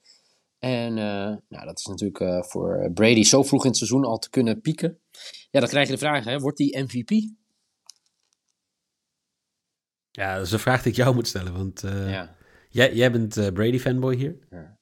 En 0.60 0.94
nou, 0.94 1.66
dat 1.66 1.80
is 1.80 1.86
natuurlijk 1.86 2.46
voor 2.46 2.92
Brady 2.94 3.24
zo 3.24 3.44
vroeg 3.44 3.62
in 3.62 3.68
het 3.68 3.78
seizoen 3.78 4.06
al 4.06 4.18
te 4.18 4.30
kunnen 4.30 4.62
pieken. 4.62 5.00
Ja, 5.52 5.60
dan 5.60 5.70
krijg 5.70 5.88
je 5.88 5.94
de 5.94 6.00
vraag, 6.00 6.24
hè, 6.24 6.40
wordt 6.40 6.58
die 6.58 6.80
MVP? 6.80 7.12
Ja, 10.12 10.36
dat 10.36 10.46
is 10.46 10.52
een 10.52 10.60
vraag 10.60 10.82
die 10.82 10.92
ik 10.92 10.98
jou 10.98 11.16
moet 11.16 11.28
stellen, 11.28 11.54
want 11.54 11.82
ja. 11.86 12.36
jij, 12.70 12.94
jij 12.94 13.12
bent 13.12 13.54
Brady-fanboy 13.54 14.16
hier. 14.16 14.38
Ja. 14.50 14.77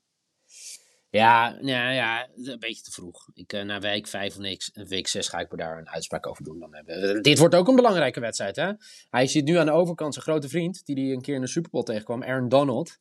Ja, 1.16 1.58
nou 1.62 1.94
ja, 1.94 2.28
een 2.36 2.60
beetje 2.60 2.84
te 2.84 2.92
vroeg. 2.92 3.28
Ik, 3.34 3.54
uh, 3.54 3.62
na 3.62 3.80
week 3.80 4.08
5 4.08 4.36
of 4.36 4.42
week, 4.42 4.70
week 4.74 5.08
6 5.08 5.28
ga 5.28 5.40
ik 5.40 5.52
me 5.52 5.58
daar 5.58 5.78
een 5.78 5.90
uitspraak 5.90 6.28
over 6.28 6.44
doen. 6.44 6.60
Dan 6.60 6.76
hebben. 6.76 7.22
Dit 7.22 7.40
wordt 7.40 7.56
ook 7.56 7.68
een 7.68 7.76
belangrijke 7.76 8.20
wedstrijd. 8.20 8.56
Hè? 8.56 8.72
Hij 9.10 9.28
zit 9.28 9.46
nu 9.46 9.56
aan 9.56 9.66
de 9.66 9.72
overkant 9.72 10.14
zijn 10.14 10.26
grote 10.26 10.50
vriend, 10.50 10.86
die 10.86 10.96
hij 10.96 11.14
een 11.14 11.22
keer 11.22 11.36
in 11.36 11.42
de 11.42 11.48
Super 11.48 11.72
Bowl 11.72 11.84
tegenkwam, 11.84 12.24
Aaron 12.24 12.50
Donald. 12.50 12.98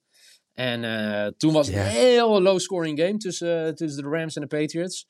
En 0.52 0.83
uh, 0.83 1.26
toen 1.26 1.52
was 1.52 1.66
het 1.66 1.76
een 1.76 1.83
heel 1.83 2.42
low-scoring 2.42 3.00
game 3.00 3.16
tussen, 3.16 3.66
uh, 3.66 3.73
tussen 3.73 4.02
de 4.02 4.09
Rams 4.09 4.37
en 4.37 4.42
de 4.42 4.49
Patriots. 4.49 5.06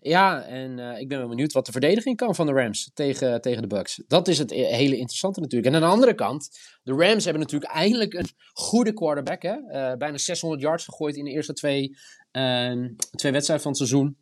Ja, 0.00 0.42
en 0.42 0.78
uh, 0.78 0.98
ik 0.98 1.08
ben 1.08 1.18
wel 1.18 1.28
benieuwd 1.28 1.52
wat 1.52 1.66
de 1.66 1.72
verdediging 1.72 2.16
kan 2.16 2.34
van 2.34 2.46
de 2.46 2.52
Rams 2.52 2.90
tegen, 2.94 3.40
tegen 3.40 3.62
de 3.62 3.68
Bucks. 3.68 4.02
Dat 4.06 4.28
is 4.28 4.38
het 4.38 4.50
hele 4.50 4.96
interessante 4.96 5.40
natuurlijk. 5.40 5.74
En 5.74 5.82
aan 5.82 5.88
de 5.88 5.94
andere 5.94 6.14
kant, 6.14 6.48
de 6.82 6.92
Rams 6.92 7.24
hebben 7.24 7.42
natuurlijk 7.42 7.72
eindelijk 7.72 8.14
een 8.14 8.28
goede 8.52 8.92
quarterback. 8.92 9.42
Hè? 9.42 9.56
Bijna 9.96 10.18
600 10.18 10.62
yards 10.62 10.84
gegooid 10.84 11.16
in 11.16 11.24
de 11.24 11.30
eerste 11.30 11.52
twee, 11.52 11.96
twee 13.10 13.32
wedstrijden 13.32 13.60
van 13.60 13.72
het 13.72 13.76
seizoen. 13.76 14.16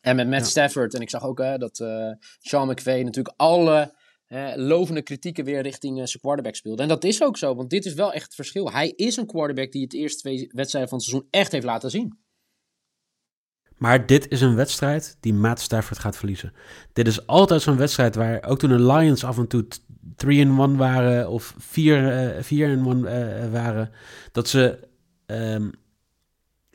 En 0.00 0.16
met 0.16 0.28
Matt 0.28 0.44
Ja. 0.44 0.48
Stafford. 0.48 0.94
En 0.94 1.00
ik 1.00 1.10
zag 1.10 1.24
ook 1.24 1.38
hè, 1.38 1.58
dat 1.58 1.78
uh, 1.78 2.12
Sean 2.38 2.68
McVay 2.68 3.02
natuurlijk 3.02 3.34
alle 3.36 3.94
uh, 4.28 4.52
lovende 4.54 5.02
kritieken 5.02 5.44
weer 5.44 5.62
richting 5.62 5.98
uh, 5.98 6.04
zijn 6.04 6.22
quarterback 6.22 6.54
speelde. 6.54 6.82
En 6.82 6.88
dat 6.88 7.04
is 7.04 7.22
ook 7.22 7.36
zo, 7.36 7.54
want 7.54 7.70
dit 7.70 7.84
is 7.84 7.94
wel 7.94 8.12
echt 8.12 8.24
het 8.24 8.34
verschil. 8.34 8.72
Hij 8.72 8.88
is 8.88 9.16
een 9.16 9.26
quarterback 9.26 9.72
die 9.72 9.82
het 9.82 9.94
eerste 9.94 10.20
twee 10.20 10.50
wedstrijden 10.52 10.90
van 10.90 10.98
het 10.98 11.08
seizoen 11.08 11.28
echt 11.30 11.52
heeft 11.52 11.64
laten 11.64 11.90
zien. 11.90 12.18
Maar 13.76 14.06
dit 14.06 14.28
is 14.28 14.40
een 14.40 14.54
wedstrijd 14.54 15.16
die 15.20 15.34
Matt 15.34 15.60
Stafford 15.60 15.98
gaat 15.98 16.16
verliezen. 16.16 16.52
Dit 16.92 17.06
is 17.06 17.26
altijd 17.26 17.62
zo'n 17.62 17.76
wedstrijd 17.76 18.14
waar 18.14 18.44
ook 18.44 18.58
toen 18.58 18.70
de 18.70 18.92
Lions 18.92 19.24
af 19.24 19.38
en 19.38 19.48
toe 19.48 19.66
3-1 20.24 20.76
waren 20.76 21.30
of 21.30 21.54
4-1 21.58 21.58
uh, 21.82 23.50
waren, 23.50 23.90
dat 24.32 24.48
ze, 24.48 24.88
um, 25.26 25.72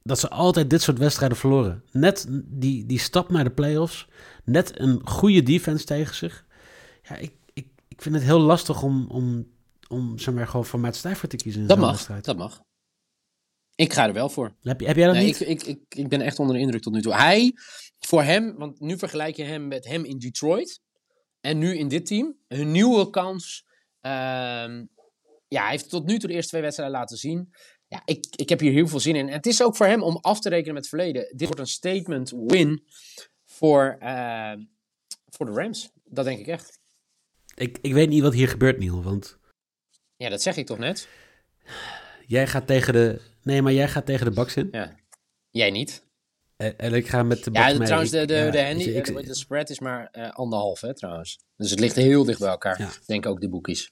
dat 0.05 0.19
ze 0.19 0.29
altijd 0.29 0.69
dit 0.69 0.81
soort 0.81 0.97
wedstrijden 0.97 1.37
verloren. 1.37 1.83
Net 1.91 2.25
die, 2.45 2.85
die 2.85 2.99
stap 2.99 3.29
naar 3.29 3.43
de 3.43 3.51
playoffs, 3.51 4.07
net 4.43 4.79
een 4.79 5.07
goede 5.07 5.43
defense 5.43 5.85
tegen 5.85 6.15
zich. 6.15 6.45
Ja, 7.01 7.15
ik, 7.15 7.35
ik, 7.53 7.67
ik 7.87 8.01
vind 8.01 8.15
het 8.15 8.23
heel 8.23 8.39
lastig 8.39 8.83
om, 8.83 9.09
om, 9.09 9.51
om 9.87 10.19
zeg 10.19 10.33
maar, 10.33 10.47
gewoon 10.47 10.65
voor 10.65 10.79
Matt 10.79 10.95
Stafford 10.95 11.29
te 11.29 11.37
kiezen 11.37 11.61
in 11.61 11.67
dat 11.67 11.77
zo'n 11.77 11.85
mag, 11.85 11.95
wedstrijd. 11.95 12.25
Dat 12.25 12.37
mag. 12.37 12.61
Ik 13.75 13.93
ga 13.93 14.07
er 14.07 14.13
wel 14.13 14.29
voor. 14.29 14.55
Heb, 14.61 14.79
heb 14.79 14.95
jij 14.95 15.05
dat 15.05 15.15
nee, 15.15 15.25
niet? 15.25 15.39
Ik, 15.39 15.47
ik, 15.47 15.63
ik, 15.63 15.95
ik 15.95 16.09
ben 16.09 16.21
echt 16.21 16.39
onder 16.39 16.55
de 16.55 16.61
indruk 16.61 16.81
tot 16.81 16.93
nu 16.93 17.01
toe. 17.01 17.13
Hij, 17.13 17.53
voor 17.99 18.23
hem, 18.23 18.55
want 18.57 18.79
nu 18.79 18.97
vergelijk 18.97 19.35
je 19.35 19.43
hem 19.43 19.67
met 19.67 19.85
hem 19.85 20.05
in 20.05 20.19
Detroit. 20.19 20.81
En 21.41 21.57
nu 21.57 21.77
in 21.77 21.87
dit 21.87 22.05
team. 22.05 22.37
Een 22.47 22.71
nieuwe 22.71 23.09
kans. 23.09 23.65
Um, 24.01 24.89
ja, 25.47 25.61
hij 25.61 25.69
heeft 25.69 25.89
tot 25.89 26.05
nu 26.05 26.19
toe 26.19 26.29
de 26.29 26.35
eerste 26.35 26.49
twee 26.49 26.61
wedstrijden 26.61 26.97
laten 26.97 27.17
zien. 27.17 27.53
Ja, 27.95 28.01
ik, 28.05 28.25
ik 28.35 28.49
heb 28.49 28.59
hier 28.59 28.71
heel 28.71 28.87
veel 28.87 28.99
zin 28.99 29.15
in. 29.15 29.27
En 29.27 29.33
het 29.33 29.45
is 29.45 29.63
ook 29.63 29.75
voor 29.75 29.85
hem 29.85 30.03
om 30.03 30.17
af 30.21 30.39
te 30.39 30.49
rekenen 30.49 30.73
met 30.73 30.81
het 30.85 30.89
verleden. 30.89 31.27
Dit 31.37 31.47
wordt 31.47 31.59
een 31.59 31.67
statement 31.67 32.33
win 32.47 32.83
voor, 33.45 33.97
uh, 34.01 34.53
voor 35.29 35.45
de 35.45 35.51
Rams. 35.51 35.89
Dat 36.03 36.25
denk 36.25 36.39
ik 36.39 36.47
echt. 36.47 36.79
Ik, 37.55 37.77
ik 37.81 37.93
weet 37.93 38.09
niet 38.09 38.21
wat 38.21 38.33
hier 38.33 38.47
gebeurt, 38.47 38.77
Niel, 38.77 39.03
want... 39.03 39.37
Ja, 40.17 40.29
dat 40.29 40.41
zeg 40.41 40.57
ik 40.57 40.65
toch 40.65 40.77
net? 40.77 41.07
Jij 42.27 42.47
gaat 42.47 42.67
tegen 42.67 42.93
de... 42.93 43.21
Nee, 43.43 43.61
maar 43.61 43.73
jij 43.73 43.87
gaat 43.87 44.05
tegen 44.05 44.25
de 44.25 44.31
Bucks 44.31 44.55
in. 44.55 44.67
Ja. 44.71 44.95
Jij 45.49 45.71
niet. 45.71 46.03
En, 46.55 46.77
en 46.77 46.93
ik 46.93 47.07
ga 47.07 47.23
met 47.23 47.43
de 47.43 47.51
Bucks 47.51 47.65
Ja, 47.67 47.77
mee. 47.77 47.85
trouwens, 47.85 48.11
de, 48.11 48.25
de, 48.25 48.33
ja, 48.33 48.49
de, 48.51 48.63
handy, 48.63 48.83
ik- 48.83 49.05
de, 49.05 49.23
de 49.23 49.35
spread 49.35 49.69
is 49.69 49.79
maar 49.79 50.07
eh, 50.11 50.29
anderhalf, 50.31 50.81
hè, 50.81 50.95
trouwens. 50.95 51.39
Dus 51.55 51.69
het 51.69 51.79
ligt 51.79 51.95
heel 51.95 52.23
dicht 52.23 52.39
bij 52.39 52.49
elkaar. 52.49 52.79
Ja. 52.81 52.89
Denk 53.05 53.25
ook 53.25 53.41
de 53.41 53.49
boekies. 53.49 53.91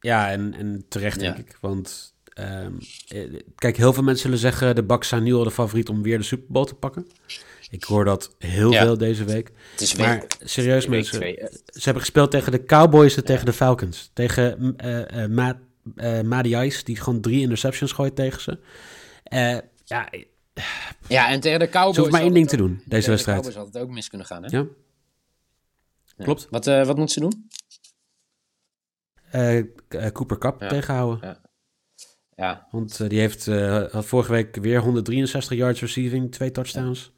Ja, 0.00 0.30
en, 0.30 0.54
en 0.54 0.84
terecht 0.88 1.18
denk 1.20 1.36
ik. 1.38 1.56
Want 1.60 2.14
ehm, 2.32 2.72
eh, 3.08 3.40
kijk, 3.54 3.76
heel 3.76 3.92
veel 3.92 4.02
mensen 4.02 4.22
zullen 4.22 4.38
zeggen... 4.38 4.74
de 4.74 4.82
Bucks 4.84 5.08
zijn 5.08 5.22
nu 5.22 5.34
al 5.34 5.44
de 5.44 5.50
favoriet 5.50 5.88
om 5.88 6.02
weer 6.02 6.18
de 6.18 6.24
Super 6.24 6.46
Bowl 6.48 6.66
te 6.66 6.74
pakken. 6.74 7.06
Ik 7.70 7.84
hoor 7.84 8.04
dat 8.04 8.34
heel 8.38 8.72
Ja. 8.72 8.82
veel 8.82 8.98
deze 8.98 9.24
week. 9.24 9.50
Het 9.70 9.80
is 9.80 9.94
Maar 9.94 10.18
week, 10.18 10.36
serieus 10.44 10.82
week 10.82 10.90
mensen, 10.90 11.16
twee, 11.16 11.36
eh. 11.38 11.46
ze 11.66 11.80
hebben 11.82 12.02
gespeeld 12.02 12.30
tegen 12.30 12.52
de 12.52 12.64
Cowboys 12.64 13.16
en 13.16 13.24
tegen 13.24 13.44
de 13.46 13.52
Falcons. 13.52 14.10
Tegen 14.12 14.74
Matt, 15.34 15.58
eh, 15.96 16.20
Matty 16.20 16.56
Ice, 16.56 16.84
die 16.84 16.96
gewoon 16.96 17.20
drie 17.20 17.40
interceptions 17.40 17.92
gooit 17.92 18.16
tegen 18.16 18.40
ze. 18.40 18.58
Eh, 19.22 19.58
ja, 19.84 20.08
Ja, 21.08 21.28
en 21.30 21.40
tegen 21.40 21.58
de 21.58 21.68
Cowboys... 21.68 21.94
ze 21.94 22.00
hoeft 22.00 22.12
maar 22.12 22.22
één 22.22 22.32
ding 22.34 22.48
te 22.48 22.56
doen, 22.56 22.82
deze 22.84 23.10
wedstrijd. 23.10 23.38
de 23.38 23.44
Cowboys 23.44 23.64
had 23.64 23.74
het 23.74 23.82
ook 23.82 23.90
mis 23.94 24.08
kunnen 24.08 24.26
gaan, 24.26 24.42
hè? 24.44 24.56
Ja, 24.56 24.66
klopt. 26.16 26.46
Wat, 26.50 26.64
wat 26.64 26.96
moet 26.96 27.10
ze 27.12 27.20
doen? 27.20 27.47
Eh, 29.30 29.58
eh, 29.58 29.64
Cooper 30.12 30.38
Cup 30.38 30.60
Ja. 30.60 30.68
tegenhouden. 30.68 31.38
Ja, 32.36 32.66
Want 32.70 33.00
eh, 33.00 33.08
die 33.08 33.18
heeft 33.20 33.46
had 33.92 34.04
vorige 34.06 34.32
week 34.32 34.56
weer 34.56 34.80
163 34.80 35.56
yards 35.56 35.80
receiving, 35.80 36.32
twee 36.32 36.50
touchdowns. 36.50 37.12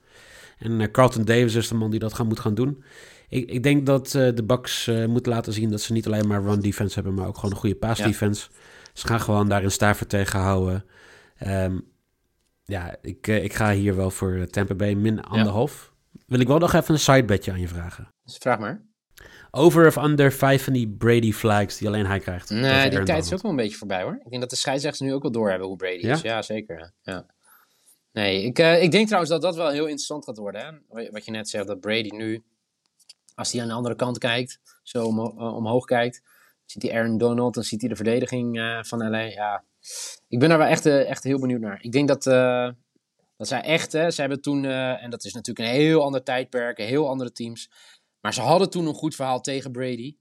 En 0.58 0.90
Carlton 0.90 1.24
Davis 1.24 1.54
is 1.54 1.68
de 1.68 1.74
man 1.74 1.90
die 1.90 2.00
dat 2.00 2.14
gaan, 2.14 2.26
moet 2.26 2.40
gaan 2.40 2.54
doen. 2.54 2.84
Ik, 3.28 3.50
ik 3.50 3.62
denk 3.62 3.86
dat 3.86 4.10
de 4.10 4.42
Bucks 4.46 4.86
moeten 5.06 5.32
laten 5.32 5.52
zien 5.52 5.70
dat 5.70 5.80
ze 5.80 5.92
niet 5.92 6.06
alleen 6.06 6.26
maar 6.26 6.42
run 6.42 6.60
defense 6.60 6.94
hebben, 6.94 7.14
maar 7.14 7.26
ook 7.26 7.34
gewoon 7.36 7.50
een 7.50 7.56
goede 7.56 7.76
pass 7.76 8.00
Ja. 8.00 8.06
defense. 8.06 8.48
Ze 8.92 9.06
gaan 9.06 9.20
gewoon 9.20 9.48
daarin 9.48 9.70
Stafford 9.70 10.08
tegenhouden. 10.08 10.84
Ehm, 11.36 11.78
ja, 12.64 12.96
ik, 13.02 13.26
ik 13.26 13.52
ga 13.54 13.72
hier 13.72 13.96
wel 13.96 14.10
voor 14.10 14.46
Tampa 14.46 14.74
Bay 14.74 14.94
min 14.94 15.22
anderhalf. 15.22 15.92
Wil 16.26 16.40
ik 16.40 16.46
wel 16.46 16.58
nog 16.58 16.72
even 16.72 16.94
een 16.94 17.00
sidebedje 17.00 17.52
aan 17.52 17.60
je 17.60 17.68
vragen. 17.68 18.08
dus 18.24 18.36
vraag 18.36 18.58
maar. 18.58 18.88
Over 19.50 19.86
of 19.86 19.96
under 19.96 20.32
vijf 20.32 20.64
van 20.64 20.72
die 20.72 20.88
Brady 20.88 21.32
flags 21.32 21.78
die 21.78 21.88
alleen 21.88 22.06
hij 22.06 22.18
krijgt. 22.18 22.50
Nee, 22.50 22.60
die 22.62 22.70
Aaron 22.70 23.04
tijd 23.04 23.24
is 23.24 23.32
ook 23.32 23.42
wel 23.42 23.50
een 23.50 23.56
beetje 23.56 23.76
voorbij, 23.76 24.02
hoor. 24.02 24.20
Ik 24.24 24.30
denk 24.30 24.40
dat 24.40 24.50
de 24.50 24.56
scheidsrechters 24.56 25.08
nu 25.08 25.14
ook 25.14 25.22
wel 25.22 25.30
doorhebben 25.32 25.66
hoe 25.68 25.76
Brady 25.76 26.06
Ja? 26.06 26.14
is. 26.14 26.20
Ja, 26.20 26.42
zeker. 26.42 26.92
ja. 27.02 27.26
Nee, 28.12 28.42
ik, 28.42 28.58
eh, 28.58 28.82
ik 28.82 28.90
denk 28.90 29.04
trouwens 29.06 29.32
dat 29.32 29.42
dat 29.42 29.56
wel 29.56 29.68
heel 29.70 29.82
interessant 29.84 30.24
gaat 30.24 30.36
worden. 30.38 30.82
Hè? 30.88 31.10
Wat 31.10 31.24
je 31.24 31.30
net 31.30 31.48
zegt, 31.48 31.66
dat 31.66 31.80
Brady 31.80 32.08
nu, 32.16 32.44
als 33.34 33.52
hij 33.52 33.62
aan 33.62 33.68
de 33.68 33.74
andere 33.74 33.94
kant 33.94 34.18
kijkt, 34.18 34.60
zo 34.82 35.04
omho- 35.04 35.34
eh, 35.38 35.54
omhoog 35.56 35.84
kijkt, 35.84 36.22
ziet 36.64 36.82
hij 36.82 36.92
Aaron 36.94 37.18
Donald, 37.18 37.54
dan 37.54 37.62
ziet 37.64 37.80
hij 37.80 37.88
de 37.88 37.96
verdediging 37.96 38.58
eh, 38.58 38.82
van 38.82 39.10
LA. 39.10 39.18
Ja, 39.20 39.64
ik 40.28 40.38
ben 40.38 40.48
daar 40.48 40.58
wel 40.58 40.66
echt, 40.66 40.86
echt 40.86 41.24
heel 41.24 41.38
benieuwd 41.40 41.60
naar. 41.60 41.78
Ik 41.82 41.92
denk 41.92 42.08
dat, 42.08 42.22
dat 43.36 43.48
zij 43.48 43.60
echt, 43.60 43.92
hè, 43.92 44.10
ze 44.10 44.20
hebben 44.20 44.40
toen, 44.40 44.64
en 44.64 45.10
dat 45.10 45.24
is 45.24 45.32
natuurlijk 45.32 45.68
een 45.68 45.74
heel 45.74 46.02
ander 46.02 46.22
tijdperk, 46.22 46.78
heel 46.78 47.08
andere 47.08 47.32
teams, 47.32 47.70
maar 48.20 48.34
ze 48.34 48.40
hadden 48.40 48.70
toen 48.70 48.86
een 48.86 48.94
goed 48.94 49.14
verhaal 49.14 49.40
tegen 49.40 49.72
Brady 49.72 50.16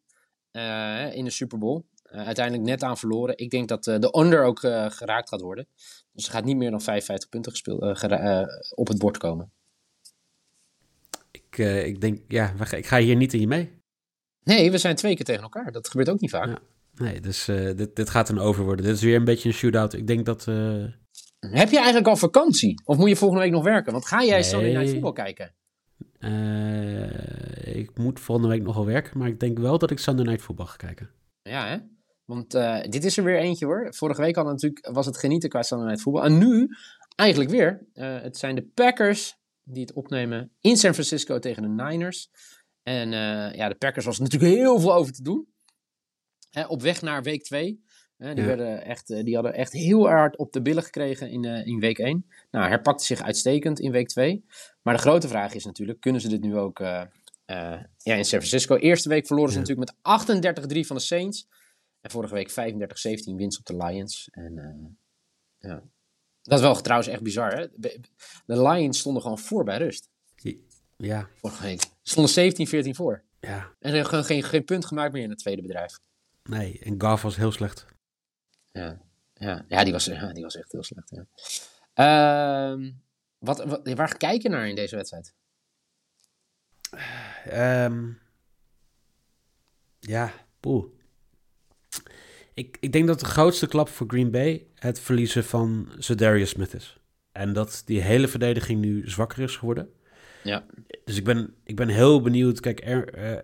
eh, 0.52 1.16
in 1.16 1.24
de 1.24 1.30
Super 1.30 1.58
Bowl. 1.58 1.82
Eh, 2.04 2.26
uiteindelijk 2.26 2.66
net 2.66 2.84
aan 2.84 2.98
verloren. 2.98 3.38
Ik 3.38 3.50
denk 3.50 3.68
dat 3.68 3.88
eh, 3.88 4.00
de 4.00 4.18
under 4.20 4.44
ook 4.44 4.60
geraakt 4.60 5.30
gaat 5.30 5.42
worden. 5.42 5.68
Dus 6.12 6.26
er 6.26 6.32
gaat 6.32 6.46
niet 6.46 6.58
meer 6.58 6.72
dan 6.72 6.82
55 6.82 7.30
punten 7.30 7.52
gespeeld, 7.52 7.82
op 8.76 8.88
het 8.88 8.98
bord 8.98 9.18
komen. 9.18 9.52
Ik, 11.32 11.58
ik 11.86 12.02
denk, 12.02 12.20
ja, 12.28 12.54
ik 12.72 12.86
ga 12.86 12.98
hier 12.98 13.16
niet 13.16 13.34
in 13.34 13.40
je 13.40 13.48
mee. 13.48 13.78
Nee, 14.44 14.72
we 14.72 14.78
zijn 14.78 14.96
twee 14.96 15.16
keer 15.16 15.26
tegen 15.26 15.44
elkaar. 15.44 15.72
Dat 15.72 15.90
gebeurt 15.90 16.10
ook 16.10 16.20
niet 16.20 16.30
vaak. 16.30 16.48
Ja. 16.48 16.60
Nee, 16.94 17.20
dus 17.20 17.46
dit, 17.46 17.96
dit 17.96 18.10
gaat 18.10 18.30
een 18.30 18.40
over 18.40 18.64
worden. 18.64 18.86
Dit 18.86 18.96
is 18.96 19.02
weer 19.02 19.16
een 19.16 19.24
beetje 19.24 19.50
een 19.50 19.56
shootout. 19.56 19.94
Ik 19.94 20.08
denk 20.08 20.26
dat... 20.26 20.46
Heb 21.40 21.70
je 21.70 21.76
eigenlijk 21.78 22.08
al 22.08 22.16
vakantie? 22.16 22.82
Of 22.86 22.98
moet 22.98 23.10
je 23.10 23.16
volgende 23.16 23.44
week 23.44 23.52
nog 23.52 23.64
werken? 23.64 23.92
Want 23.92 24.06
ga 24.06 24.24
jij 24.24 24.30
Nee. 24.30 24.44
Sunday 24.44 24.72
Night 24.72 24.90
Football 24.90 25.14
kijken? 25.14 25.54
eh, 26.20 27.39
ik 27.80 27.98
moet 27.98 28.20
volgende 28.20 28.50
week 28.50 28.64
nog 28.64 28.76
wel 28.76 28.86
werken, 28.86 29.18
maar 29.18 29.28
ik 29.28 29.40
denk 29.40 29.60
wel 29.60 29.78
dat 29.78 29.92
ik 29.92 30.00
Sunday 30.00 30.26
Night 30.26 30.42
Football 30.42 30.66
ga 30.66 30.76
kijken. 30.76 31.10
Ja, 31.42 31.68
hè? 31.68 31.78
Want 32.26 32.54
eh, 32.54 32.82
dit 32.90 33.04
is 33.04 33.18
er 33.18 33.24
weer 33.24 33.38
eentje 33.38 33.66
hoor. 33.66 33.94
Vorige 33.94 34.22
week 34.22 34.36
hadden 34.36 34.54
natuurlijk, 34.54 34.90
was 34.92 35.06
het 35.06 35.18
genieten 35.18 35.50
qua 35.50 35.62
Sunday 35.62 35.88
Night 35.88 36.02
Football. 36.02 36.24
En 36.24 36.38
nu 36.38 36.70
eigenlijk 37.16 37.50
weer. 37.50 37.88
Eh, 37.94 38.22
het 38.22 38.38
zijn 38.38 38.56
de 38.56 38.66
Packers 38.74 39.38
die 39.64 39.82
het 39.82 39.94
opnemen 39.94 40.52
in 40.60 40.78
San 40.78 40.94
Francisco 40.94 41.40
tegen 41.40 41.62
de 41.62 41.84
Niners. 41.84 42.30
En 42.84 43.14
eh, 43.14 43.56
ja, 43.56 43.70
de 43.70 43.76
Packers 43.76 44.06
was 44.06 44.20
natuurlijk 44.20 44.54
heel 44.54 44.80
veel 44.80 44.94
over 44.94 45.14
te 45.14 45.24
doen. 45.24 45.48
Hè, 46.50 46.66
op 46.66 46.82
weg 46.82 47.02
naar 47.02 47.24
week 47.24 47.44
2. 47.44 47.84
die, 48.18 48.36
Ja. 48.36 48.46
werden 48.46 48.86
echt, 48.86 49.08
die 49.08 49.36
hadden 49.36 49.54
echt 49.54 49.74
heel 49.74 50.08
hard 50.08 50.38
op 50.38 50.52
de 50.52 50.62
billen 50.62 50.84
gekregen 50.84 51.30
in, 51.30 51.44
in 51.44 51.80
week 51.80 51.98
1. 51.98 52.26
Nou, 52.52 52.68
herpakte 52.68 53.06
zich 53.06 53.22
uitstekend 53.22 53.80
in 53.80 53.92
week 53.92 54.08
2. 54.08 54.46
Maar 54.82 54.94
de 54.94 55.00
grote 55.00 55.28
vraag 55.28 55.54
is 55.54 55.66
natuurlijk, 55.66 56.00
kunnen 56.00 56.22
ze 56.22 56.28
dit 56.30 56.42
nu 56.42 56.58
ook 56.58 56.80
ja, 57.98 58.16
in 58.16 58.26
San 58.26 58.40
Francisco? 58.40 58.76
Eerste 58.76 59.10
week 59.10 59.26
verloren 59.28 59.52
ze 59.54 59.60
Ja. 59.60 59.66
natuurlijk 59.66 59.92
met 59.92 60.76
38-3 60.84 60.88
van 60.88 60.96
de 60.96 61.02
Saints. 61.02 61.48
En 62.02 62.12
vorige 62.12 62.34
week 62.34 62.50
35-17 62.52 63.36
winst 63.36 63.60
op 63.60 63.66
de 63.66 63.76
Lions. 63.78 64.28
En 64.32 64.58
eh, 64.58 65.70
ja, 65.70 65.84
dat 66.42 66.58
is 66.60 66.66
wel 66.66 66.82
trouwens 66.82 67.10
echt 67.10 67.22
bizar. 67.24 67.54
Hè? 67.58 67.68
De 67.76 68.00
Lions 68.46 69.00
stonden 69.00 69.22
gewoon 69.22 69.40
voor 69.40 69.64
bij 69.64 69.78
rust. 69.78 70.10
Ja, 70.98 71.30
Vorige 71.36 71.64
week. 71.64 71.82
Ze 71.82 72.28
stonden 72.28 72.88
17-14 72.94 72.96
voor. 72.96 73.24
ja, 73.40 73.58
En 73.58 73.90
ze 73.90 73.96
hebben 73.96 74.06
gewoon 74.06 74.24
geen, 74.26 74.44
geen 74.44 74.64
punt 74.66 74.86
gemaakt 74.86 75.14
meer 75.14 75.24
in 75.24 75.30
het 75.30 75.40
tweede 75.40 75.62
bedrijf. 75.62 76.00
nee. 76.44 76.80
En 76.80 77.02
Goff 77.02 77.22
was 77.24 77.36
heel 77.36 77.52
slecht. 77.52 77.86
Ja, 78.72 79.02
ja. 79.34 79.66
ja, 79.68 79.84
die, 79.84 79.94
was, 79.94 80.06
ja 80.06 80.34
die 80.34 80.44
was 80.44 80.56
echt 80.56 80.72
heel 80.72 80.84
slecht. 80.84 81.10
Ja. 81.10 81.26
Ehm, 81.94 82.92
wat, 83.38 83.64
wat, 83.66 83.94
waar 83.94 84.18
kijk 84.18 84.42
je 84.42 84.50
naar 84.50 84.68
in 84.70 84.76
deze 84.76 84.96
wedstrijd? 84.96 85.34
Ehm, 87.46 88.10
ja, 90.00 90.32
poeh. 90.60 90.86
Ik, 92.54 92.78
ik 92.80 92.92
denk 92.92 93.08
dat 93.08 93.20
de 93.20 93.26
grootste 93.26 93.68
klap 93.68 93.90
voor 93.90 94.08
Green 94.08 94.32
Bay 94.32 94.68
het 94.76 95.00
verliezen 95.00 95.44
van 95.44 95.92
Zedarius 95.98 96.50
Smith 96.50 96.74
is. 96.74 97.00
En 97.32 97.54
dat 97.54 97.82
die 97.86 98.02
hele 98.02 98.28
verdediging 98.28 98.82
nu 98.82 99.10
zwakker 99.10 99.44
is 99.44 99.56
geworden. 99.56 99.90
Ja. 100.44 100.66
Dus 101.06 101.18
ik 101.18 101.24
ben, 101.24 101.54
ik 101.64 101.76
ben 101.76 101.88
heel 101.88 102.22
benieuwd. 102.22 102.60
Kijk, 102.60 102.86
Aaron, 102.86 103.42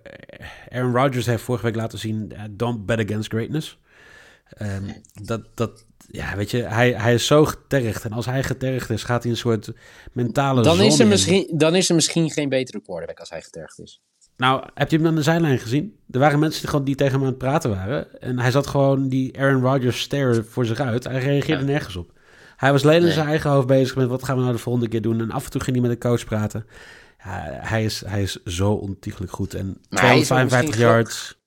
Aaron 0.69 0.95
Rodgers 0.95 1.25
heeft 1.25 1.43
vorige 1.43 1.65
week 1.65 1.75
laten 1.75 1.99
zien... 1.99 2.31
eh, 2.31 2.43
don't 2.51 2.85
bet 2.85 2.99
against 2.99 3.31
greatness. 3.31 3.79
Ehm, 4.49 4.91
dat, 5.13 5.57
dat, 5.57 5.85
ja, 6.07 6.35
weet 6.35 6.51
je, 6.51 6.61
hij, 6.61 6.91
hij 6.91 7.13
is 7.13 7.25
zo 7.25 7.45
getergd. 7.45 8.03
En 8.03 8.11
als 8.11 8.25
hij 8.25 8.43
getergd 8.43 8.89
is, 8.89 9.03
gaat 9.03 9.23
hij 9.23 9.31
een 9.31 9.37
soort 9.37 9.71
mentale 10.13 10.61
Dan 10.63 10.81
is, 10.81 10.95
er 10.95 11.01
in. 11.01 11.07
misschien, 11.07 11.51
dan 11.53 11.75
is 11.75 11.89
er 11.89 11.95
misschien 11.95 12.29
geen 12.29 12.49
betere 12.49 12.81
quarterback 12.81 13.19
als 13.19 13.29
hij 13.29 13.41
getergd 13.41 13.79
is. 13.79 14.01
Nou, 14.37 14.63
heb 14.73 14.91
je 14.91 14.97
hem 14.97 15.05
aan 15.07 15.15
de 15.15 15.21
zijlijn 15.21 15.59
gezien? 15.59 15.95
Er 16.11 16.19
waren 16.19 16.39
mensen 16.39 16.61
die, 16.61 16.69
gewoon, 16.69 16.85
die 16.85 16.95
tegen 16.95 17.13
hem 17.13 17.21
aan 17.21 17.27
het 17.27 17.37
praten 17.37 17.69
waren. 17.69 18.21
En 18.21 18.39
hij 18.39 18.51
zat 18.51 18.67
gewoon 18.67 19.09
die 19.09 19.39
Aaron 19.39 19.61
Rodgers 19.61 19.99
stare 20.01 20.43
voor 20.43 20.65
zich 20.65 20.79
uit. 20.79 21.03
Hij 21.03 21.19
reageerde 21.19 21.61
Ja. 21.63 21.69
nergens 21.69 21.95
op. 21.95 22.11
Hij 22.55 22.71
was 22.71 22.83
alleen 22.83 22.97
in 22.97 23.03
Nee. 23.03 23.13
zijn 23.13 23.27
eigen 23.27 23.49
hoofd 23.49 23.67
bezig 23.67 23.95
met 23.95 24.07
wat 24.07 24.23
gaan 24.23 24.35
we 24.35 24.41
nou 24.41 24.53
de 24.53 24.59
volgende 24.61 24.87
keer 24.89 25.01
doen. 25.01 25.19
En 25.21 25.31
af 25.31 25.45
en 25.45 25.51
toe 25.51 25.61
ging 25.61 25.77
hij 25.79 25.87
met 25.87 26.01
de 26.01 26.07
coach 26.07 26.25
praten. 26.25 26.65
Ja, 27.23 27.47
hij, 27.61 27.83
is, 27.83 28.03
hij 28.05 28.21
is 28.21 28.43
zo 28.43 28.71
ontiegelijk 28.71 29.31
goed. 29.31 29.53
En 29.53 29.65
Maar 29.89 30.01
hij 30.01 30.11
is 30.19 30.19
ook 30.19 30.25
255 30.25 30.67
misschien 30.67 30.87
yards. 30.95 31.43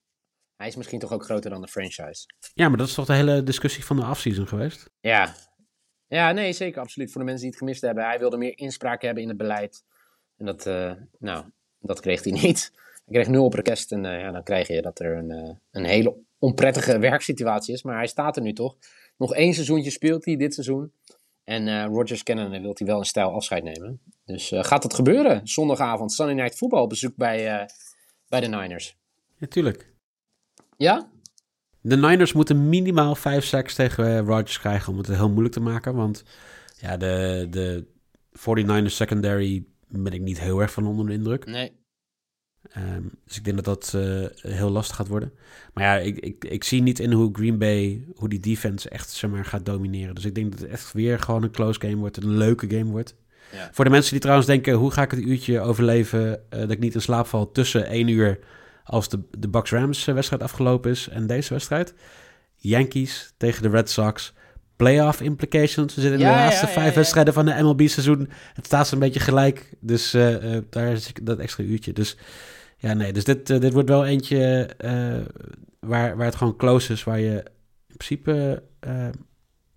Hij 0.58 0.66
is 0.66 0.76
misschien 0.76 0.98
toch 0.98 1.12
ook 1.12 1.24
groter 1.24 1.50
dan 1.50 1.60
de 1.60 1.68
franchise. 1.68 2.26
Ja, 2.54 2.68
maar 2.68 2.78
dat 2.78 2.86
is 2.86 2.94
toch 2.94 3.06
de 3.06 3.14
hele 3.14 3.42
discussie 3.42 3.84
van 3.84 3.96
de 3.96 4.06
offseason 4.06 4.48
geweest? 4.48 4.90
Ja. 5.00 5.34
Ja, 6.06 6.32
nee, 6.32 6.52
zeker, 6.52 6.80
absoluut. 6.80 7.10
Voor 7.12 7.20
de 7.20 7.26
mensen 7.26 7.42
die 7.44 7.50
het 7.50 7.58
gemist 7.58 7.80
hebben. 7.80 8.04
Hij 8.04 8.18
wilde 8.18 8.36
meer 8.36 8.58
inspraak 8.58 9.02
hebben 9.02 9.22
in 9.22 9.28
het 9.28 9.38
beleid. 9.38 9.84
En 10.36 10.46
dat, 10.46 10.66
eh, 10.66 10.92
nou, 11.18 11.44
dat 11.78 12.00
kreeg 12.00 12.24
hij 12.24 12.32
niet. 12.42 12.72
Hij 13.04 13.14
kreeg 13.14 13.28
nul 13.28 13.44
op 13.44 13.54
request. 13.54 13.92
En 13.92 14.04
eh, 14.04 14.20
ja, 14.20 14.30
dan 14.30 14.42
krijg 14.42 14.68
je 14.68 14.82
dat 14.82 14.98
er 14.98 15.16
een, 15.16 15.30
eh, 15.30 15.54
een 15.70 15.84
hele 15.84 16.16
onprettige 16.38 16.98
werksituatie 16.98 17.74
is. 17.74 17.82
Maar 17.82 17.96
hij 17.96 18.06
staat 18.06 18.36
er 18.36 18.42
nu 18.42 18.52
toch. 18.52 18.76
Nog 19.16 19.34
één 19.34 19.54
seizoentje 19.54 19.90
speelt 19.90 20.24
hij 20.24 20.36
dit 20.36 20.54
seizoen. 20.54 20.92
En 21.44 21.68
eh 21.68 21.84
Rodgers 21.84 22.22
kennen 22.22 22.50
wil 22.62 22.74
hij 22.74 22.86
wel 22.86 22.98
een 22.98 23.04
stijl 23.04 23.30
afscheid 23.30 23.62
nemen. 23.64 24.00
Dus 24.24 24.52
gaat 24.54 24.82
dat 24.82 24.94
gebeuren? 24.94 25.48
Zondagavond, 25.48 26.12
Sunday 26.12 26.34
Night 26.34 26.56
Football 26.56 26.82
op 26.82 26.88
bezoek 26.88 27.16
bij, 27.16 27.68
bij 28.28 28.40
de 28.40 28.46
Niners. 28.46 28.96
Ja, 29.36 29.46
tuurlijk. 29.46 29.96
Ja? 30.78 31.08
De 31.80 31.96
Niners 31.96 32.32
moeten 32.32 32.68
minimaal 32.68 33.14
5 33.14 33.44
sacks 33.44 33.74
tegen 33.74 34.06
eh, 34.06 34.26
Rodgers 34.26 34.58
krijgen 34.58 34.92
om 34.92 34.98
het 34.98 35.06
heel 35.06 35.28
moeilijk 35.28 35.54
te 35.54 35.60
maken. 35.60 35.94
Want 35.94 36.24
ja, 36.80 36.96
de, 36.96 37.46
de 37.50 37.86
49ers 38.32 38.92
secondary 38.92 39.64
ben 39.88 40.12
ik 40.12 40.20
niet 40.20 40.40
heel 40.40 40.60
erg 40.60 40.72
van 40.72 40.86
onder 40.86 41.06
de 41.06 41.12
indruk. 41.12 41.46
Nee. 41.46 41.72
Ehm, 42.70 43.02
dus 43.24 43.36
ik 43.36 43.44
denk 43.44 43.64
dat 43.64 43.64
dat 43.64 44.02
heel 44.40 44.70
lastig 44.70 44.96
gaat 44.96 45.08
worden. 45.08 45.32
Maar 45.74 45.84
ja, 45.84 45.96
ik, 45.96 46.18
ik, 46.18 46.44
ik 46.44 46.64
zie 46.64 46.82
niet 46.82 46.98
in 46.98 47.12
hoe 47.12 47.30
Green 47.32 47.58
Bay, 47.58 48.04
hoe 48.14 48.28
die 48.28 48.40
defense 48.40 48.88
echt 48.88 49.10
zeg 49.10 49.30
maar, 49.30 49.44
gaat 49.44 49.66
domineren. 49.66 50.14
Dus 50.14 50.24
ik 50.24 50.34
denk 50.34 50.50
dat 50.50 50.60
het 50.60 50.70
echt 50.70 50.92
weer 50.92 51.18
gewoon 51.18 51.42
een 51.42 51.50
close 51.50 51.80
game 51.80 51.96
wordt, 51.96 52.16
een 52.16 52.36
leuke 52.36 52.70
game 52.70 52.90
wordt. 52.90 53.14
Ja. 53.52 53.70
Voor 53.72 53.84
de 53.84 53.90
mensen 53.90 54.12
die 54.12 54.20
trouwens 54.20 54.46
denken, 54.46 54.74
hoe 54.74 54.90
ga 54.90 55.02
ik 55.02 55.10
het 55.10 55.20
uurtje 55.20 55.60
overleven 55.60 56.42
dat 56.48 56.70
ik 56.70 56.78
niet 56.78 56.94
in 56.94 57.00
slaap 57.00 57.26
val 57.26 57.52
tussen 57.52 57.86
één 57.86 58.08
uur 58.08 58.38
als 58.88 59.08
de, 59.08 59.20
de 59.38 59.48
Bucks-Rams 59.48 60.04
wedstrijd 60.04 60.42
afgelopen 60.42 60.90
is 60.90 61.08
en 61.08 61.26
deze 61.26 61.52
wedstrijd. 61.52 61.94
Yankees 62.54 63.34
tegen 63.36 63.62
de 63.62 63.68
Red 63.68 63.90
Sox. 63.90 64.34
Playoff 64.76 65.20
implications. 65.20 65.94
We 65.94 66.00
zitten 66.00 66.20
in 66.20 66.26
de 66.26 66.32
laatste 66.32 66.66
vijf 66.66 66.94
wedstrijden 66.94 67.34
van 67.34 67.44
de 67.44 67.62
MLB-seizoen. 67.62 68.28
Het 68.54 68.66
staat 68.66 68.90
een 68.90 68.98
beetje 68.98 69.20
gelijk. 69.20 69.74
Dus 69.80 70.14
uh, 70.14 70.54
uh, 70.54 70.62
daar 70.70 70.92
is 70.92 71.12
dat 71.22 71.38
extra 71.38 71.64
uurtje. 71.64 71.92
Dus 71.92 72.16
ja, 72.76 72.94
nee. 72.94 73.12
Dus 73.12 73.24
dit, 73.24 73.50
uh, 73.50 73.60
dit 73.60 73.72
wordt 73.72 73.88
wel 73.88 74.06
eentje 74.06 74.70
waar, 75.80 76.16
waar 76.16 76.26
het 76.26 76.36
gewoon 76.36 76.56
close 76.56 76.92
is. 76.92 77.04
Waar 77.04 77.20
je 77.20 77.44
in 77.86 77.96
principe 77.96 78.62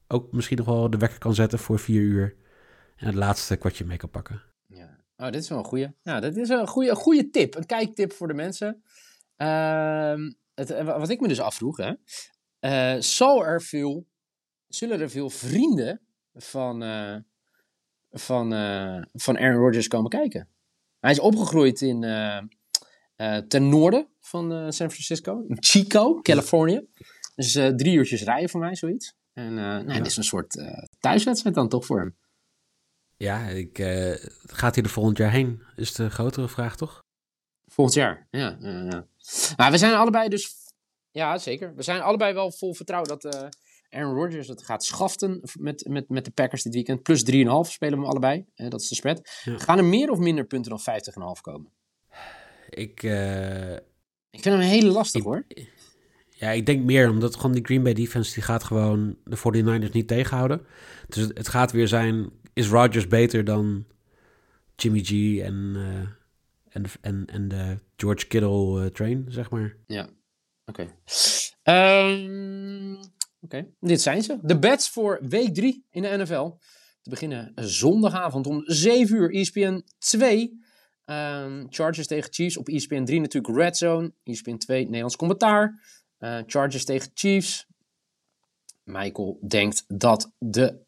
ook 0.08 0.32
misschien 0.32 0.58
nog 0.58 0.66
wel 0.66 0.90
de 0.90 0.98
wekker 0.98 1.20
kan 1.20 1.34
zetten 1.34 1.60
voor 1.60 1.80
vier 1.80 2.02
uur. 2.02 2.36
En 2.96 3.06
het 3.06 3.16
laatste 3.16 3.56
kwartje 3.56 3.86
mee 3.86 3.98
kan 3.98 4.10
pakken. 4.10 4.42
Oh, 5.22 5.32
dit 5.32 5.42
is 5.42 5.50
wel 5.50 5.58
een 5.58 5.66
goede. 5.66 5.96
Ja, 6.04 6.20
dit 6.20 6.38
is 6.38 6.50
een 6.50 6.68
goede, 6.68 6.96
goede 6.96 7.30
tip. 7.30 7.56
Een 7.56 7.66
kijktip 7.66 8.14
voor 8.14 8.28
de 8.28 8.34
mensen. 8.34 8.84
Ehm, 9.36 10.32
het, 10.54 10.84
wat 10.84 11.10
ik 11.10 11.20
me 11.20 11.28
dus 11.28 11.40
afvroeg, 11.40 11.78
hè. 11.78 11.94
Uh, 12.60 13.02
zal 13.02 13.60
zullen 14.68 15.00
er 15.00 15.10
veel 15.10 15.30
vrienden 15.30 16.02
van, 16.34 16.84
uh, 16.84 17.16
van, 18.12 18.50
van 19.14 19.38
Aaron 19.38 19.62
Rodgers 19.62 19.88
komen 19.88 20.10
kijken? 20.10 20.50
Hij 21.00 21.12
is 21.12 21.20
opgegroeid 21.20 21.82
in, 21.82 22.02
ten 23.48 23.70
noorden 23.70 24.08
van 24.20 24.74
San 24.74 24.92
Francisco, 24.92 25.44
in 25.48 25.58
Chico, 25.60 26.22
Californië. 26.22 26.88
Dus 27.36 27.52
drie 27.52 27.96
uurtjes 27.96 28.24
rijden 28.24 28.50
voor 28.50 28.60
mij, 28.60 28.76
zoiets. 28.76 29.16
En 29.34 29.54
nou, 29.54 30.02
is 30.02 30.18
een 30.18 30.24
soort 30.24 30.64
thuiswedstrijd 31.00 31.56
dan 31.56 31.70
toch 31.70 31.86
voor 31.86 32.00
hem. 32.00 32.16
Ja, 33.22 33.48
ik, 33.48 33.78
gaat 34.46 34.76
hij 34.76 34.84
er 34.84 34.90
volgend 34.90 35.18
jaar 35.18 35.32
heen? 35.32 35.64
Is 35.76 35.94
de 35.94 36.10
grotere 36.10 36.48
vraag, 36.48 36.76
toch? 36.76 37.04
Volgend 37.68 37.98
jaar, 37.98 38.28
ja. 38.32 38.58
ja. 38.62 39.06
Maar 39.58 39.72
we 39.72 39.78
zijn 39.78 39.94
allebei 39.94 40.30
dus 40.30 40.62
ja, 41.12 41.38
zeker. 41.38 41.76
We 41.76 41.84
zijn 41.84 42.02
allebei 42.02 42.34
wel 42.34 42.52
vol 42.52 42.74
vertrouwen 42.74 43.10
dat 43.10 43.36
uh, 43.36 43.48
Aaron 43.90 44.16
Rodgers 44.16 44.48
het 44.48 44.64
gaat 44.64 44.84
schaften 44.84 45.42
met, 45.60 45.86
met, 45.90 46.10
met 46.10 46.26
de 46.26 46.32
Packers 46.32 46.64
dit 46.64 46.74
weekend. 46.74 47.04
Plus 47.04 47.32
3,5 47.32 47.72
spelen 47.72 48.00
we 48.00 48.06
allebei. 48.06 48.46
Uh, 48.56 48.70
dat 48.70 48.82
is 48.82 48.88
de 48.88 48.96
spread. 48.96 49.22
Gaan 49.44 49.78
er 49.78 49.86
meer 49.86 50.10
of 50.10 50.18
minder 50.18 50.46
punten 50.46 50.72
dan 50.72 51.02
50,5 51.38 51.42
komen? 51.42 51.72
Ik, 52.70 53.04
uh, 53.04 53.74
ik 54.30 54.42
vind 54.42 54.46
hem 54.46 54.60
heel 54.60 54.92
lastig 54.92 55.24
hoor. 55.24 55.46
Ja, 56.30 56.50
ik 56.50 56.66
denk 56.66 56.84
meer, 56.84 57.10
omdat 57.10 57.36
gewoon 57.36 57.52
die 57.52 57.66
Green 57.66 57.84
Bay 57.84 57.94
defense 57.94 58.34
die 58.34 58.44
gaat 58.44 58.64
gewoon 58.64 59.18
de 59.24 59.38
49ers 59.38 59.92
niet 59.92 60.08
tegenhouden. 60.08 60.66
Dus 61.08 61.24
het, 61.24 61.38
het 61.38 61.48
gaat 61.48 61.72
weer 61.72 61.88
zijn, 61.88 62.30
is 62.54 62.68
Rodgers 62.68 63.08
beter 63.08 63.44
dan 63.44 63.86
Jimmy 64.76 65.00
G 65.04 65.12
en, 65.40 65.76
en, 66.70 66.86
en, 67.02 67.26
en 67.26 67.48
de 67.48 67.78
George 67.96 68.28
Kittle 68.28 68.92
train, 68.92 69.26
zeg 69.30 69.50
maar? 69.50 69.76
Ja, 69.88 70.10
Oké. 70.72 70.88
Ehm, 71.64 72.96
oké, 73.40 73.68
dit 73.80 74.02
zijn 74.02 74.22
ze. 74.22 74.40
De 74.42 74.60
bets 74.60 74.90
voor 74.90 75.20
week 75.22 75.54
3 75.54 75.86
in 75.90 76.02
de 76.02 76.18
NFL. 76.18 76.50
Te 77.02 77.10
beginnen 77.10 77.52
zondagavond 77.56 78.48
om 78.48 78.64
7 78.66 79.16
uur. 79.16 79.34
ESPN 79.34 79.84
2. 79.98 80.60
Um, 81.06 81.68
Chargers 81.70 82.08
tegen 82.08 82.34
Chiefs. 82.34 82.58
Op 82.58 82.68
ESPN 82.68 83.04
3 83.04 83.20
natuurlijk 83.20 83.58
Red 83.58 83.78
Zone. 83.78 84.14
ESPN 84.24 84.58
2 84.58 84.84
Nederlands 84.84 85.16
commentaar. 85.16 85.82
Uh, 86.20 86.40
Chargers 86.46 86.86
tegen 86.86 87.12
Chiefs. 87.14 87.68
Michael 88.84 89.40
denkt 89.48 89.84
dat 89.88 90.34
de 90.38 90.86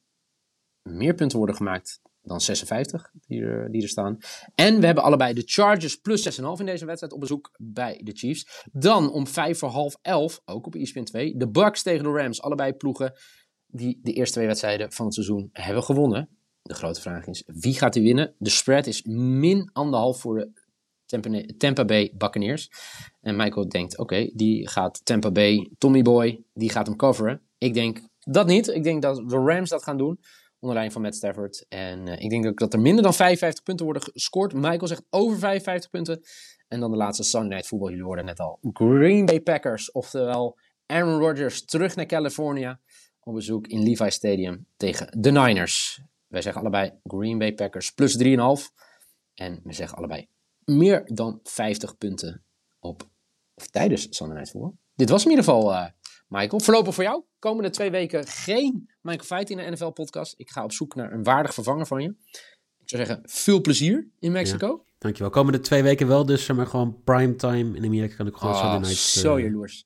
meer 0.84 1.13
punten 1.13 1.38
worden 1.38 1.56
gemaakt 1.56 2.02
dan 2.24 2.42
56 2.42 3.12
die 3.28 3.41
er, 3.41 3.72
die 3.72 3.82
er 3.82 3.88
staan. 3.88 4.17
En 4.56 4.80
we 4.80 4.86
hebben 4.86 5.04
allebei 5.04 5.34
de 5.34 5.43
Chargers 5.46 5.96
plus 5.96 6.39
6,5 6.39 6.46
in 6.58 6.65
deze 6.65 6.86
wedstrijd 6.86 7.13
op 7.13 7.19
bezoek 7.19 7.52
bij 7.58 8.02
de 8.04 8.12
Chiefs. 8.12 8.65
Dan 8.72 9.12
om 9.12 9.28
5 9.28 9.60
voor 9.60 9.69
half 9.69 9.98
11, 10.02 10.41
ook 10.46 10.65
op 10.65 10.76
ESPN 10.76 11.04
2, 11.04 11.38
de 11.38 11.50
Bucks 11.50 11.84
tegen 11.84 12.04
de 12.04 12.10
Rams. 12.10 12.41
Allebei 12.41 12.74
ploegen 12.74 13.13
die 13.67 14.00
de 14.04 14.13
eerste 14.13 14.34
twee 14.34 14.48
wedstrijden 14.48 14.91
van 14.91 15.06
het 15.06 15.13
seizoen 15.13 15.50
hebben 15.52 15.84
gewonnen. 15.84 16.30
De 16.62 16.74
grote 16.74 17.02
vraag 17.02 17.28
is, 17.28 17.43
wie 17.46 17.74
gaat 17.74 17.93
die 17.93 18.04
winnen? 18.04 18.36
De 18.38 18.50
spread 18.50 18.88
is 18.88 19.04
min 19.04 19.69
anderhalf 19.74 20.19
voor 20.19 20.38
de 20.38 20.62
Tampa 21.58 21.86
Bay 21.86 22.13
Buccaneers. 22.17 22.72
En 23.22 23.36
Michael 23.36 23.69
denkt, 23.69 23.98
oké, 23.98 24.30
die 24.34 24.67
gaat 24.67 25.06
Tampa 25.06 25.32
Bay, 25.32 25.72
Tommy 25.78 26.02
Boy, 26.02 26.43
die 26.54 26.69
gaat 26.69 26.88
hem 26.88 26.96
coveren. 26.96 27.41
Ik 27.58 27.74
denk 27.74 28.00
dat 28.19 28.48
niet. 28.48 28.67
Ik 28.67 28.84
denk 28.84 29.02
dat 29.02 29.30
de 29.30 29.36
Rams 29.38 29.69
dat 29.69 29.84
gaan 29.84 29.98
doen 29.98 30.19
onder 30.63 30.73
leiding 30.73 30.93
van 30.93 31.02
Matt 31.02 31.15
Stafford. 31.15 31.65
En 31.69 32.08
uh, 32.08 32.19
ik 32.19 32.30
denk 32.30 32.45
ook 32.45 32.58
dat 32.58 32.73
er 32.73 32.80
minder 32.80 33.04
dan 33.04 33.13
55 33.13 33.63
punten 33.63 33.86
worden 33.86 34.04
gescoord. 34.04 34.54
Michael 34.54 34.88
zegt 34.88 35.04
over 35.10 35.39
55 35.39 35.89
punten. 35.89 36.21
En 36.67 36.80
dan 36.80 36.91
de 36.91 36.97
laatste 36.97 37.23
Sunday 37.23 37.49
Night 37.49 37.67
Football. 37.67 37.89
Jullie 37.89 38.06
hoorden 38.06 38.26
net 38.26 38.39
al. 38.39 38.60
Green 38.73 39.26
Bay 39.26 39.41
Packers. 39.41 39.91
Oftewel 39.91 40.58
Aaron 40.86 41.19
Rodgers 41.19 41.65
terug 41.65 41.95
naar 41.95 42.06
California. 42.06 42.80
Op 43.19 43.34
bezoek 43.34 43.67
in 43.67 43.84
Levi 43.84 44.12
Stadium 44.12 44.67
tegen 44.78 45.21
de 45.21 45.32
Niners. 45.32 46.02
Wij 46.28 46.41
zeggen 46.41 46.62
allebei 46.62 46.91
Green 47.04 47.38
Bay 47.38 47.54
Packers 47.54 47.91
plus 47.91 48.23
3,5. 48.23 48.23
En 49.34 49.60
we 49.63 49.73
zeggen 49.73 49.97
allebei 49.97 50.28
meer 50.63 51.02
dan 51.06 51.39
50 51.43 51.97
punten 51.97 52.45
op 52.80 53.10
of 53.54 53.67
tijdens 53.67 54.08
Sunday 54.10 54.36
Night 54.36 54.52
Football. 54.52 54.73
Dit 54.95 55.10
was 55.10 55.23
in 55.23 55.30
ieder 55.30 55.45
geval... 55.45 55.71
Uh, 55.71 55.86
Michael. 56.34 56.60
Voorlopig 56.60 56.93
voor 56.93 57.04
jou. 57.04 57.23
Komende 57.43 57.69
twee 57.69 57.91
weken 57.91 58.27
geen 58.27 58.89
Michael 59.01 59.25
Feit 59.25 59.49
in 59.49 59.58
de 59.58 59.71
NFL-podcast. 59.71 60.34
Ik 60.38 60.49
ga 60.49 60.63
op 60.63 60.71
zoek 60.71 60.95
naar 60.95 61.12
een 61.12 61.23
waardig 61.23 61.53
vervanger 61.53 61.88
van 61.88 62.01
je. 62.01 62.08
Ik 62.79 62.89
zou 62.89 63.06
zeggen, 63.06 63.21
veel 63.25 63.62
plezier 63.62 64.08
in 64.19 64.32
Mexico. 64.32 64.67
Ja, 64.67 64.91
dankjewel. 64.97 65.32
Komende 65.32 65.60
twee 65.60 65.84
weken 65.84 66.08
wel, 66.08 66.25
dus 66.25 66.47
maar 66.47 66.67
gewoon 66.67 67.01
primetime 67.03 67.77
in 67.77 67.86
Amerika 67.86 68.15
kan 68.15 68.27
ik 68.27 68.36
gewoon 68.36 68.56
oh, 68.56 68.73
night... 68.73 68.95
Zo 68.95 69.36
uh, 69.36 69.43
jaloers. 69.43 69.86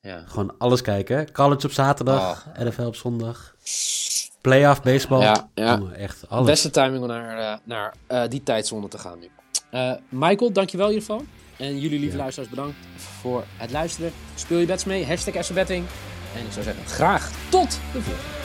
Ja. 0.00 0.24
Gewoon 0.26 0.58
alles 0.58 0.82
kijken. 0.82 1.32
College 1.32 1.66
op 1.66 1.72
zaterdag, 1.72 2.46
oh. 2.46 2.64
NFL 2.64 2.82
op 2.82 2.96
zondag. 2.96 3.56
Playoff, 4.40 4.82
baseball. 4.82 5.20
Ja, 5.20 5.50
ja. 5.54 5.82
echt 5.92 6.28
alles. 6.28 6.46
Beste 6.46 6.70
timing 6.70 7.02
om 7.02 7.08
naar, 7.08 7.38
uh, 7.38 7.58
naar 7.64 7.94
uh, 8.08 8.28
die 8.28 8.42
tijdzone 8.42 8.88
te 8.88 8.98
gaan 8.98 9.18
nu. 9.18 9.28
Michael, 10.08 10.52
dankjewel 10.52 10.86
in 10.88 10.92
ieder 10.92 11.08
geval. 11.08 11.26
En 11.56 11.80
jullie 11.80 11.98
lieve 11.98 12.16
luisteraars 12.16 12.50
bedankt 12.50 12.76
voor 12.96 13.44
het 13.56 13.70
luisteren. 13.70 14.12
Speel 14.34 14.58
je 14.58 14.66
bets 14.66 14.84
mee, 14.84 15.06
hashtag 15.06 15.52
Betting. 15.52 15.86
En 16.34 16.40
ik 16.46 16.52
zou 16.52 16.64
zeggen, 16.64 16.86
graag 16.86 17.30
tot 17.48 17.70
de 17.92 18.02
volgende. 18.02 18.43